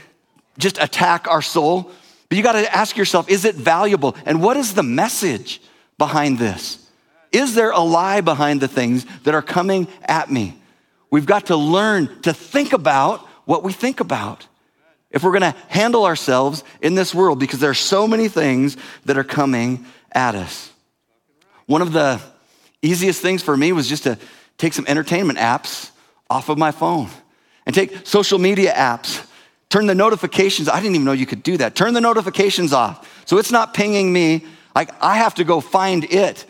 [0.58, 1.92] just attack our soul.
[2.28, 4.18] But you got to ask yourself, is it valuable?
[4.26, 5.62] And what is the message
[5.98, 6.86] behind this?
[7.32, 10.58] Is there a lie behind the things that are coming at me?
[11.10, 14.46] We've got to learn to think about what we think about
[15.12, 18.76] if we're going to handle ourselves in this world because there are so many things
[19.06, 20.72] that are coming at us.
[21.68, 22.20] One of the
[22.82, 24.18] easiest things for me was just to
[24.58, 25.92] take some entertainment apps
[26.30, 27.10] off of my phone
[27.66, 29.26] and take social media apps,
[29.70, 30.70] turn the notifications.
[30.70, 31.76] I didn't even know you could do that.
[31.76, 33.08] Turn the notifications off.
[33.26, 34.46] So it's not pinging me.
[34.74, 36.46] Like I have to go find it.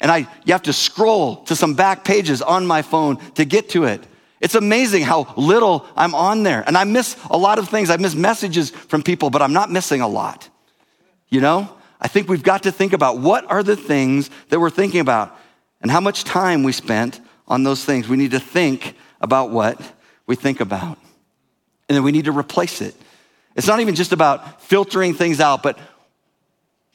[0.00, 3.70] And I you have to scroll to some back pages on my phone to get
[3.70, 4.06] to it.
[4.40, 6.62] It's amazing how little I'm on there.
[6.66, 7.90] And I miss a lot of things.
[7.90, 10.48] I miss messages from people, but I'm not missing a lot.
[11.28, 11.68] You know?
[12.00, 15.36] I think we've got to think about what are the things that we're thinking about
[15.80, 18.08] and how much time we spent on those things.
[18.08, 19.80] We need to think about what
[20.26, 20.98] we think about.
[21.88, 22.94] And then we need to replace it.
[23.56, 25.78] It's not even just about filtering things out, but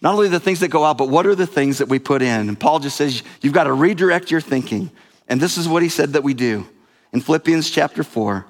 [0.02, 2.22] not only the things that go out, but what are the things that we put
[2.22, 2.48] in?
[2.50, 4.92] And Paul just says you've got to redirect your thinking.
[5.28, 6.68] And this is what he said that we do
[7.12, 8.46] in Philippians chapter 4.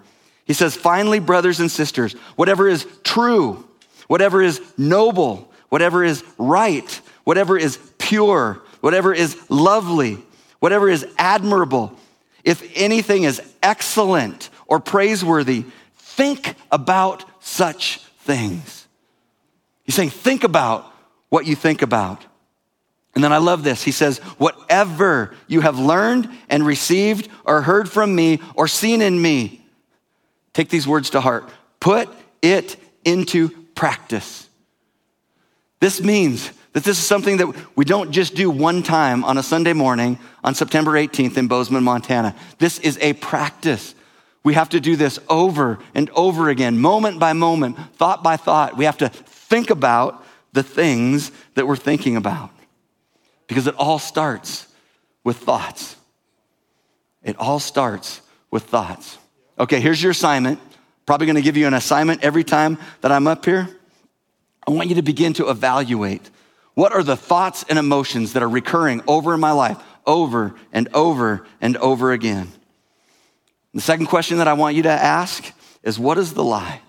[0.46, 3.68] He says, Finally, brothers and sisters, whatever is true,
[4.08, 10.24] whatever is noble, whatever is right, whatever is pure, whatever is lovely,
[10.60, 11.98] whatever is admirable,
[12.44, 15.66] if anything is excellent or praiseworthy,
[15.98, 18.88] think about such things.
[19.84, 20.94] He's saying, think about
[21.30, 22.24] what you think about.
[23.16, 23.82] And then I love this.
[23.82, 29.20] He says, Whatever you have learned and received or heard from me or seen in
[29.20, 29.66] me,
[30.54, 31.50] take these words to heart.
[31.80, 32.10] Put
[32.44, 34.43] it into practice.
[35.84, 39.44] This means that this is something that we don't just do one time on a
[39.44, 42.34] Sunday morning on September 18th in Bozeman, Montana.
[42.58, 43.94] This is a practice.
[44.46, 48.78] We have to do this over and over again, moment by moment, thought by thought.
[48.78, 52.52] We have to think about the things that we're thinking about
[53.48, 54.68] because it all starts
[55.26, 55.98] with thoughts.
[57.24, 58.22] It all starts
[58.52, 59.18] with thoughts.
[59.60, 60.62] Okay, here's your assignment.
[61.06, 63.68] Probably to give you an assignment every time that I'm up here.
[64.68, 66.30] I want you to begin to evaluate
[66.74, 70.90] what are the thoughts and emotions that are recurring over in my life, over and
[70.94, 72.52] over and over again.
[73.74, 75.52] The second question that I want you to ask
[75.84, 76.82] is what is the lie?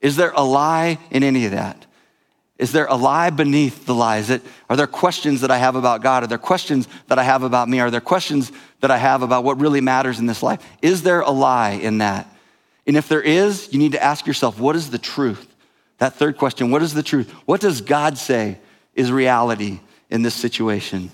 [0.00, 1.86] Is there a lie in any of that?
[2.58, 4.30] Is there a lie beneath the lies?
[4.30, 6.22] It, are there questions that I have about God?
[6.22, 7.80] Are there questions that I have about me?
[7.80, 10.64] Are there questions that I have about what really matters in this life?
[10.80, 12.28] Is there a lie in that?
[12.86, 15.51] And if there is, you need to ask yourself, what is the truth?
[16.02, 17.30] That third question, what is the truth?
[17.46, 18.58] What does God say
[18.92, 19.78] is reality
[20.10, 21.12] in this situation?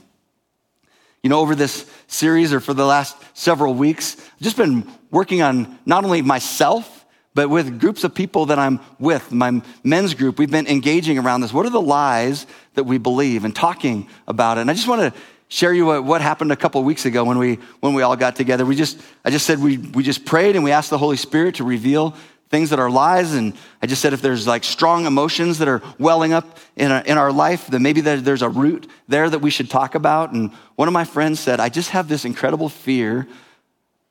[1.22, 5.42] You know, over this series or for the last several weeks, I've just been working
[5.42, 10.38] on not only myself, but with groups of people that I'm with, my men's group,
[10.38, 11.52] we've been engaging around this.
[11.52, 14.62] What are the lies that we believe and talking about it?
[14.62, 17.36] And I just want to share you what, what happened a couple weeks ago when
[17.36, 18.64] we, when we all got together.
[18.64, 21.56] We just, I just said we, we just prayed and we asked the Holy Spirit
[21.56, 22.16] to reveal
[22.50, 23.34] things that are lies.
[23.34, 27.02] And I just said if there's like strong emotions that are welling up in our,
[27.02, 30.32] in our life, then maybe there's a root there that we should talk about.
[30.32, 33.28] And one of my friends said, I just have this incredible fear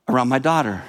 [0.08, 0.84] around my daughter.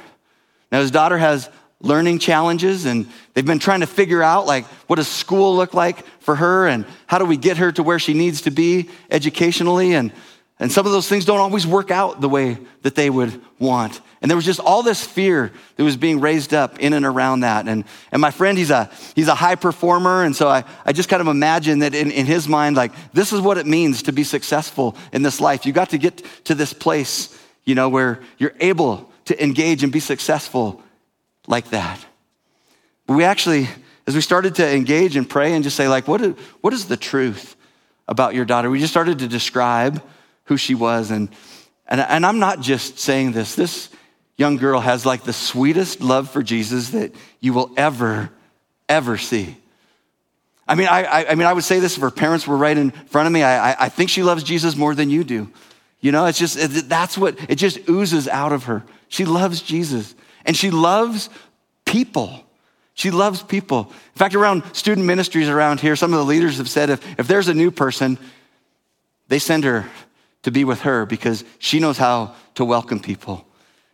[0.71, 1.49] Now, his daughter has
[1.81, 6.05] learning challenges and they've been trying to figure out like what does school look like
[6.21, 9.95] for her and how do we get her to where she needs to be educationally
[9.95, 10.13] and
[10.61, 14.01] And some of those things don't always work out the way that they would want.
[14.21, 17.41] And there was just all this fear that was being raised up in and around
[17.41, 17.69] that.
[17.69, 20.25] And, and my friend, he's a, he's a high performer.
[20.25, 23.33] And so I, I just kind of imagine that in, in his mind, like, this
[23.33, 25.65] is what it means to be successful in this life.
[25.65, 29.93] You got to get to this place, you know, where you're able to engage and
[29.93, 30.83] be successful
[31.47, 32.05] like that.
[33.07, 33.69] But we actually,
[34.09, 36.21] as we started to engage and pray and just say, like, what
[36.61, 37.55] what is the truth
[38.09, 38.69] about your daughter?
[38.69, 40.03] We just started to describe
[40.49, 41.11] who she was.
[41.11, 41.29] And,
[41.87, 43.55] and, and I'm not just saying this.
[43.55, 43.89] This
[44.37, 48.31] young girl has like the sweetest love for Jesus that you will ever,
[48.89, 49.57] ever see.
[50.67, 52.77] I mean, I, I, I mean, I would say this if her parents were right
[52.77, 53.43] in front of me.
[53.43, 55.49] I, I, I think she loves Jesus more than you do.
[56.01, 58.85] You know, it's just, it, that's what, it just oozes out of her.
[59.09, 61.31] She loves Jesus and she loves
[61.85, 62.45] people.
[62.95, 63.93] She loves people.
[64.15, 67.27] In fact, around student ministries around here, some of the leaders have said if, if
[67.27, 68.19] there's a new person,
[69.29, 69.87] they send her
[70.43, 73.45] to be with her because she knows how to welcome people.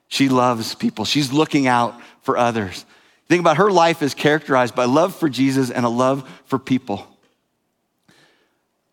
[0.08, 1.04] She loves people.
[1.04, 2.84] She's looking out for others.
[3.28, 7.06] Think about her life is characterized by love for Jesus and a love for people.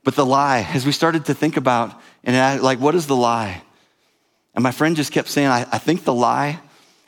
[0.03, 3.15] But the lie, as we started to think about, and I, like, what is the
[3.15, 3.61] lie?
[4.55, 6.59] And my friend just kept saying, I, I think the lie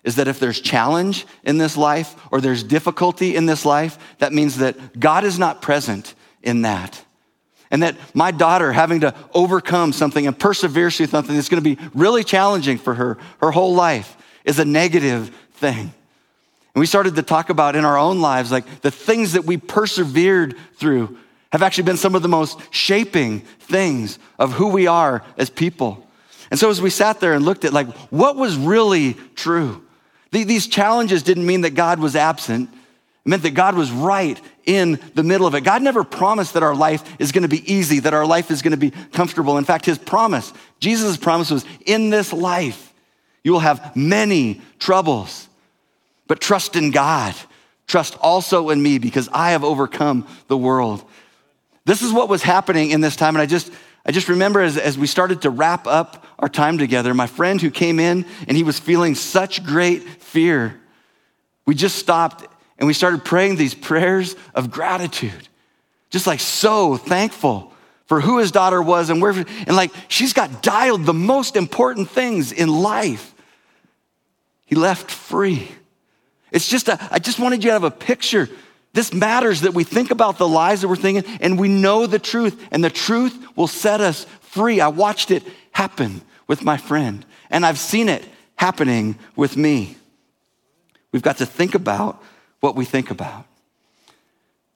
[0.04, 4.34] is that if there's challenge in this life or there's difficulty in this life, that
[4.34, 7.04] means that God is not present in that.
[7.74, 11.76] And that my daughter having to overcome something and persevere through something that's going to
[11.76, 14.16] be really challenging for her her whole life
[14.46, 15.92] is a negative thing.
[16.76, 19.58] And we started to talk about in our own lives, like the things that we
[19.58, 21.18] persevered through
[21.52, 26.08] have actually been some of the most shaping things of who we are as people.
[26.52, 29.84] And so as we sat there and looked at like what was really true,
[30.32, 32.70] these challenges didn't mean that God was absent.
[33.26, 35.62] It meant that God was right in the middle of it.
[35.64, 38.62] God never promised that our life is going to be easy, that our life is
[38.62, 39.58] going to be comfortable.
[39.58, 42.94] In fact, his promise, Jesus' promise was in this life,
[43.44, 45.48] you will have many troubles,
[46.28, 47.34] but trust in God.
[47.88, 51.04] Trust also in me because I have overcome the world.
[51.86, 53.36] This is what was happening in this time.
[53.36, 53.72] And I just,
[54.06, 57.62] I just remember as, as we started to wrap up our time together, my friend
[57.62, 60.80] who came in and he was feeling such great fear,
[61.66, 62.48] we just stopped
[62.78, 65.48] and we started praying these prayers of gratitude,
[66.10, 67.74] just like so thankful
[68.06, 72.10] for who his daughter was and where, and like she's got dialed the most important
[72.10, 73.34] things in life.
[74.66, 75.70] He left free.
[76.52, 78.50] It's just, a, I just wanted you to have a picture.
[78.94, 82.20] This matters that we think about the lies that we're thinking and we know the
[82.20, 84.80] truth, and the truth will set us free.
[84.80, 88.24] I watched it happen with my friend, and I've seen it
[88.56, 89.98] happening with me.
[91.12, 92.22] We've got to think about
[92.64, 93.46] what we think about.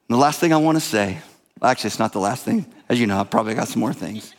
[0.10, 1.20] And the last thing I want to say,
[1.64, 2.66] actually, it's not the last thing.
[2.90, 4.36] As you know, I've probably got some more things.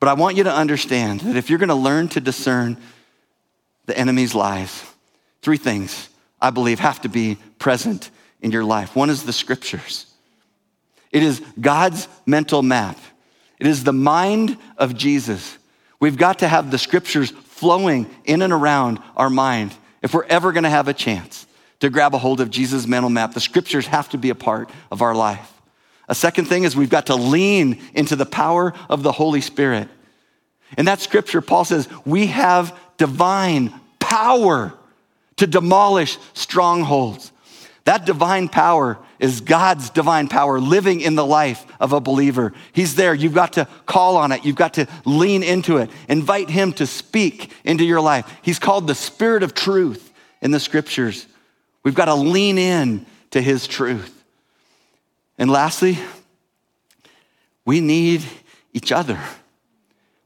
[0.00, 2.76] But I want you to understand that if you're going to learn to discern
[3.86, 4.84] the enemy's lies,
[5.40, 6.10] three things
[6.42, 8.10] I believe have to be present
[8.42, 8.94] in your life.
[8.94, 10.04] One is the scriptures,
[11.10, 12.98] it is God's mental map,
[13.58, 15.56] it is the mind of Jesus.
[16.00, 20.52] We've got to have the scriptures flowing in and around our mind if we're ever
[20.52, 21.46] going to have a chance
[21.80, 23.34] to grab a hold of Jesus' mental map.
[23.34, 25.52] The scriptures have to be a part of our life.
[26.08, 29.88] A second thing is we've got to lean into the power of the Holy Spirit.
[30.76, 34.74] In that scripture, Paul says, we have divine power
[35.36, 37.32] to demolish strongholds.
[37.84, 42.52] That divine power is God's divine power living in the life of a believer.
[42.72, 43.14] He's there.
[43.14, 44.44] You've got to call on it.
[44.44, 45.90] You've got to lean into it.
[46.08, 48.30] Invite Him to speak into your life.
[48.42, 51.26] He's called the Spirit of truth in the scriptures.
[51.82, 54.22] We've got to lean in to his truth.
[55.38, 55.98] And lastly,
[57.64, 58.22] we need
[58.72, 59.18] each other.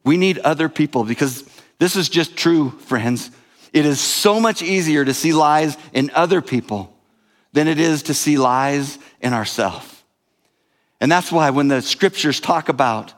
[0.04, 1.44] We need other people because
[1.78, 3.30] this is just true, friends.
[3.72, 6.94] It is so much easier to see lies in other people
[7.52, 10.02] than it is to see lies in ourselves.
[11.00, 13.12] And that's why when the scriptures talk about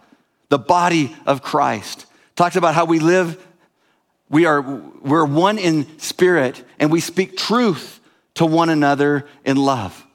[0.49, 3.43] the body of Christ, talks about how we live,
[4.28, 7.96] we are we're one in spirit and we speak truth
[8.37, 10.07] to one another in love.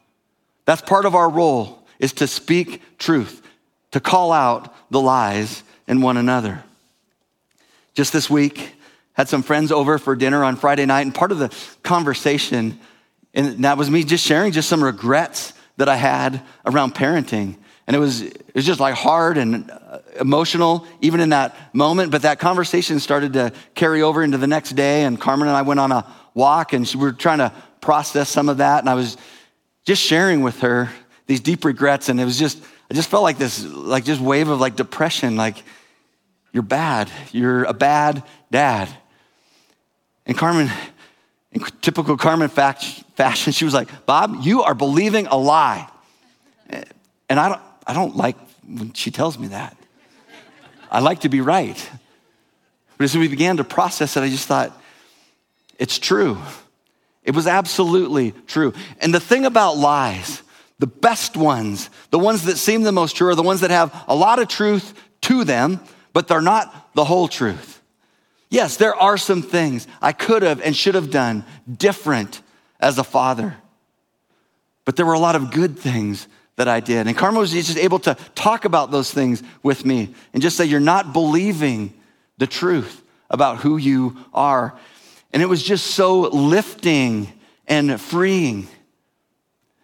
[0.66, 3.42] That's part of our role is to speak truth,
[3.92, 6.64] to call out the lies in one another.
[7.94, 8.74] Just this week,
[9.14, 11.54] had some friends over for dinner on Friday night, and part of the
[11.84, 12.80] conversation,
[13.34, 17.58] and that was me just sharing just some regrets that I had around parenting.
[17.88, 22.12] And it was, it was just like hard and uh, emotional, even in that moment.
[22.12, 25.04] But that conversation started to carry over into the next day.
[25.04, 27.52] And Carmen and I went on a walk, and we were trying to
[27.82, 28.80] process some of that.
[28.80, 29.18] And I was
[29.86, 30.90] just sharing with her
[31.28, 32.10] these deep regrets.
[32.10, 35.36] And it was just, I just felt like this, like just wave of like depression.
[35.36, 35.64] Like,
[36.54, 37.10] You're bad.
[37.32, 38.90] You're a bad dad.
[40.26, 40.70] And Carmen,
[41.52, 45.90] in typical Carmen fashion, she was like, Bob, you are believing a lie.
[46.70, 49.76] And I don't, I don't like when she tells me that.
[50.90, 51.90] I like to be right.
[52.98, 54.78] But as we began to process it, I just thought,
[55.80, 56.38] it's true.
[57.24, 58.74] It was absolutely true.
[59.00, 60.42] And the thing about lies,
[60.80, 64.06] the best ones, the ones that seem the most true, are the ones that have
[64.08, 65.80] a lot of truth to them,
[66.14, 67.82] but they're not the whole truth.
[68.50, 71.46] Yes, there are some things I could have and should have done
[71.78, 72.42] different
[72.80, 73.56] as a father,
[74.84, 77.08] but there were a lot of good things that I did.
[77.08, 80.66] And Carmen was just able to talk about those things with me and just say,
[80.66, 81.94] You're not believing
[82.40, 84.78] the truth about who you are.
[85.34, 87.32] And it was just so lifting
[87.68, 88.68] and freeing.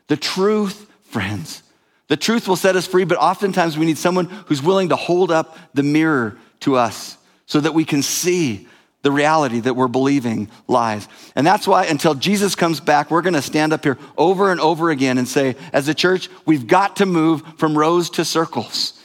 [0.08, 1.64] The truth, friends,
[2.08, 5.32] the truth will set us free, but oftentimes we need someone who's willing to hold
[5.32, 8.68] up the mirror to us so that we can see
[9.04, 11.08] the reality that we're believing lies.
[11.36, 14.60] And that's why until Jesus comes back, we're going to stand up here over and
[14.60, 19.02] over again and say, as a church, we've got to move from rows to circles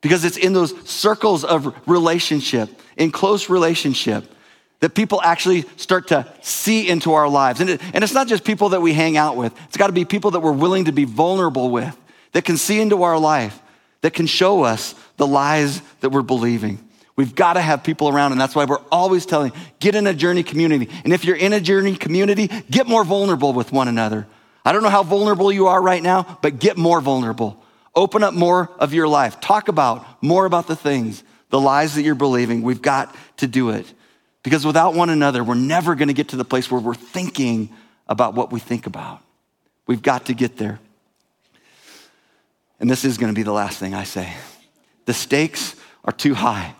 [0.00, 4.33] because it's in those circles of relationship, in close relationship,
[4.84, 7.58] that people actually start to see into our lives.
[7.58, 9.94] And, it, and it's not just people that we hang out with, it's got to
[9.94, 11.96] be people that we're willing to be vulnerable with,
[12.32, 13.58] that can see into our life,
[14.02, 16.86] that can show us the lies that we're believing.
[17.16, 20.12] We've got to have people around, and that's why we're always telling get in a
[20.12, 20.90] journey community.
[21.02, 24.26] And if you're in a journey community, get more vulnerable with one another.
[24.66, 27.58] I don't know how vulnerable you are right now, but get more vulnerable.
[27.94, 29.40] Open up more of your life.
[29.40, 32.60] Talk about more about the things, the lies that you're believing.
[32.60, 33.90] We've got to do it.
[34.44, 37.70] Because without one another, we're never going to get to the place where we're thinking
[38.06, 39.20] about what we think about.
[39.86, 40.78] We've got to get there.
[42.78, 44.32] And this is going to be the last thing I say.
[45.06, 45.74] The stakes
[46.04, 46.74] are too high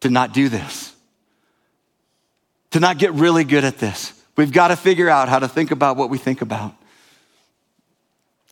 [0.00, 0.94] to not do this,
[2.72, 4.12] to not get really good at this.
[4.36, 6.74] We've got to figure out how to think about what we think about.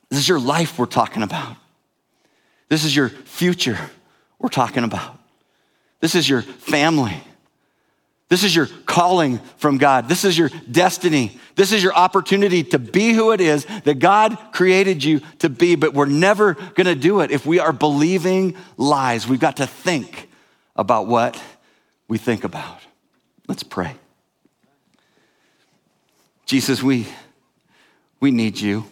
[0.09, 1.57] This is your life we're talking about.
[2.71, 3.79] This is your future
[4.39, 5.19] we're talking about.
[6.01, 7.23] This is your family.
[8.29, 10.09] This is your calling from God.
[10.09, 11.39] This is your destiny.
[11.55, 15.75] This is your opportunity to be who it is that God created you to be,
[15.75, 19.29] but we're never going to do it if we are believing lies.
[19.29, 20.31] We've got to think
[20.75, 21.43] about what
[22.09, 22.81] we think about.
[23.49, 23.97] Let's pray.
[26.47, 27.07] Jesus, we,
[28.19, 28.85] we need you.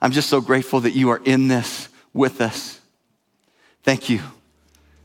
[0.00, 2.80] I'm just so grateful that you are in this with us.
[3.82, 4.20] Thank you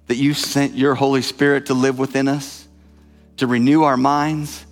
[0.07, 2.62] that you sent your Holy Spirit to live within us
[3.37, 4.65] to renew our minds,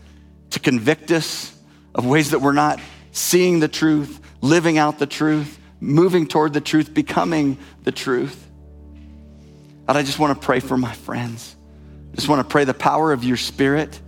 [0.51, 1.55] to convict us
[1.95, 2.79] of ways that we're not
[3.11, 8.47] seeing the truth, living out the truth, moving toward the truth, becoming the truth.
[9.87, 11.55] God, I just want to pray for my friends.
[12.11, 13.99] I just want to pray the power of your spirit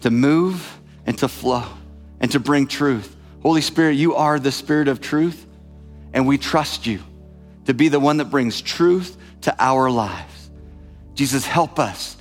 [0.00, 1.64] to move and to flow
[2.20, 3.14] and to bring truth.
[3.42, 5.46] Holy Spirit, you are the spirit of truth,
[6.12, 7.00] and we trust you
[7.66, 10.50] to be the one that brings truth to our lives.
[11.14, 12.15] Jesus, help us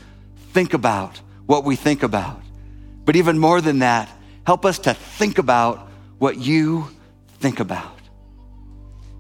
[0.56, 2.42] think about what we think about.
[3.04, 4.10] But even more than that,
[4.48, 6.88] help us to think about what you
[7.40, 8.00] think about.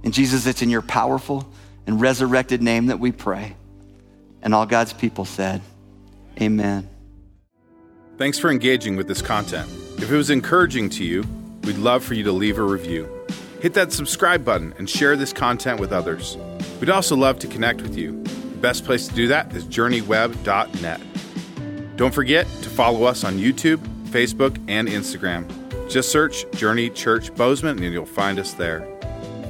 [0.05, 1.45] And Jesus, it's in your powerful
[1.85, 3.57] and resurrected name that we pray.
[4.41, 5.61] And all God's people said,
[6.41, 6.89] Amen.
[8.17, 9.69] Thanks for engaging with this content.
[9.97, 11.25] If it was encouraging to you,
[11.63, 13.09] we'd love for you to leave a review.
[13.59, 16.37] Hit that subscribe button and share this content with others.
[16.79, 18.23] We'd also love to connect with you.
[18.23, 21.01] The best place to do that is journeyweb.net.
[21.95, 23.77] Don't forget to follow us on YouTube,
[24.09, 25.47] Facebook, and Instagram.
[25.89, 28.87] Just search Journey Church Bozeman and you'll find us there.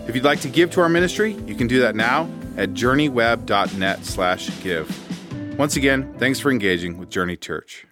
[0.07, 4.05] If you'd like to give to our ministry, you can do that now at journeyweb.net
[4.05, 5.57] slash give.
[5.57, 7.87] Once again, thanks for engaging with Journey Church.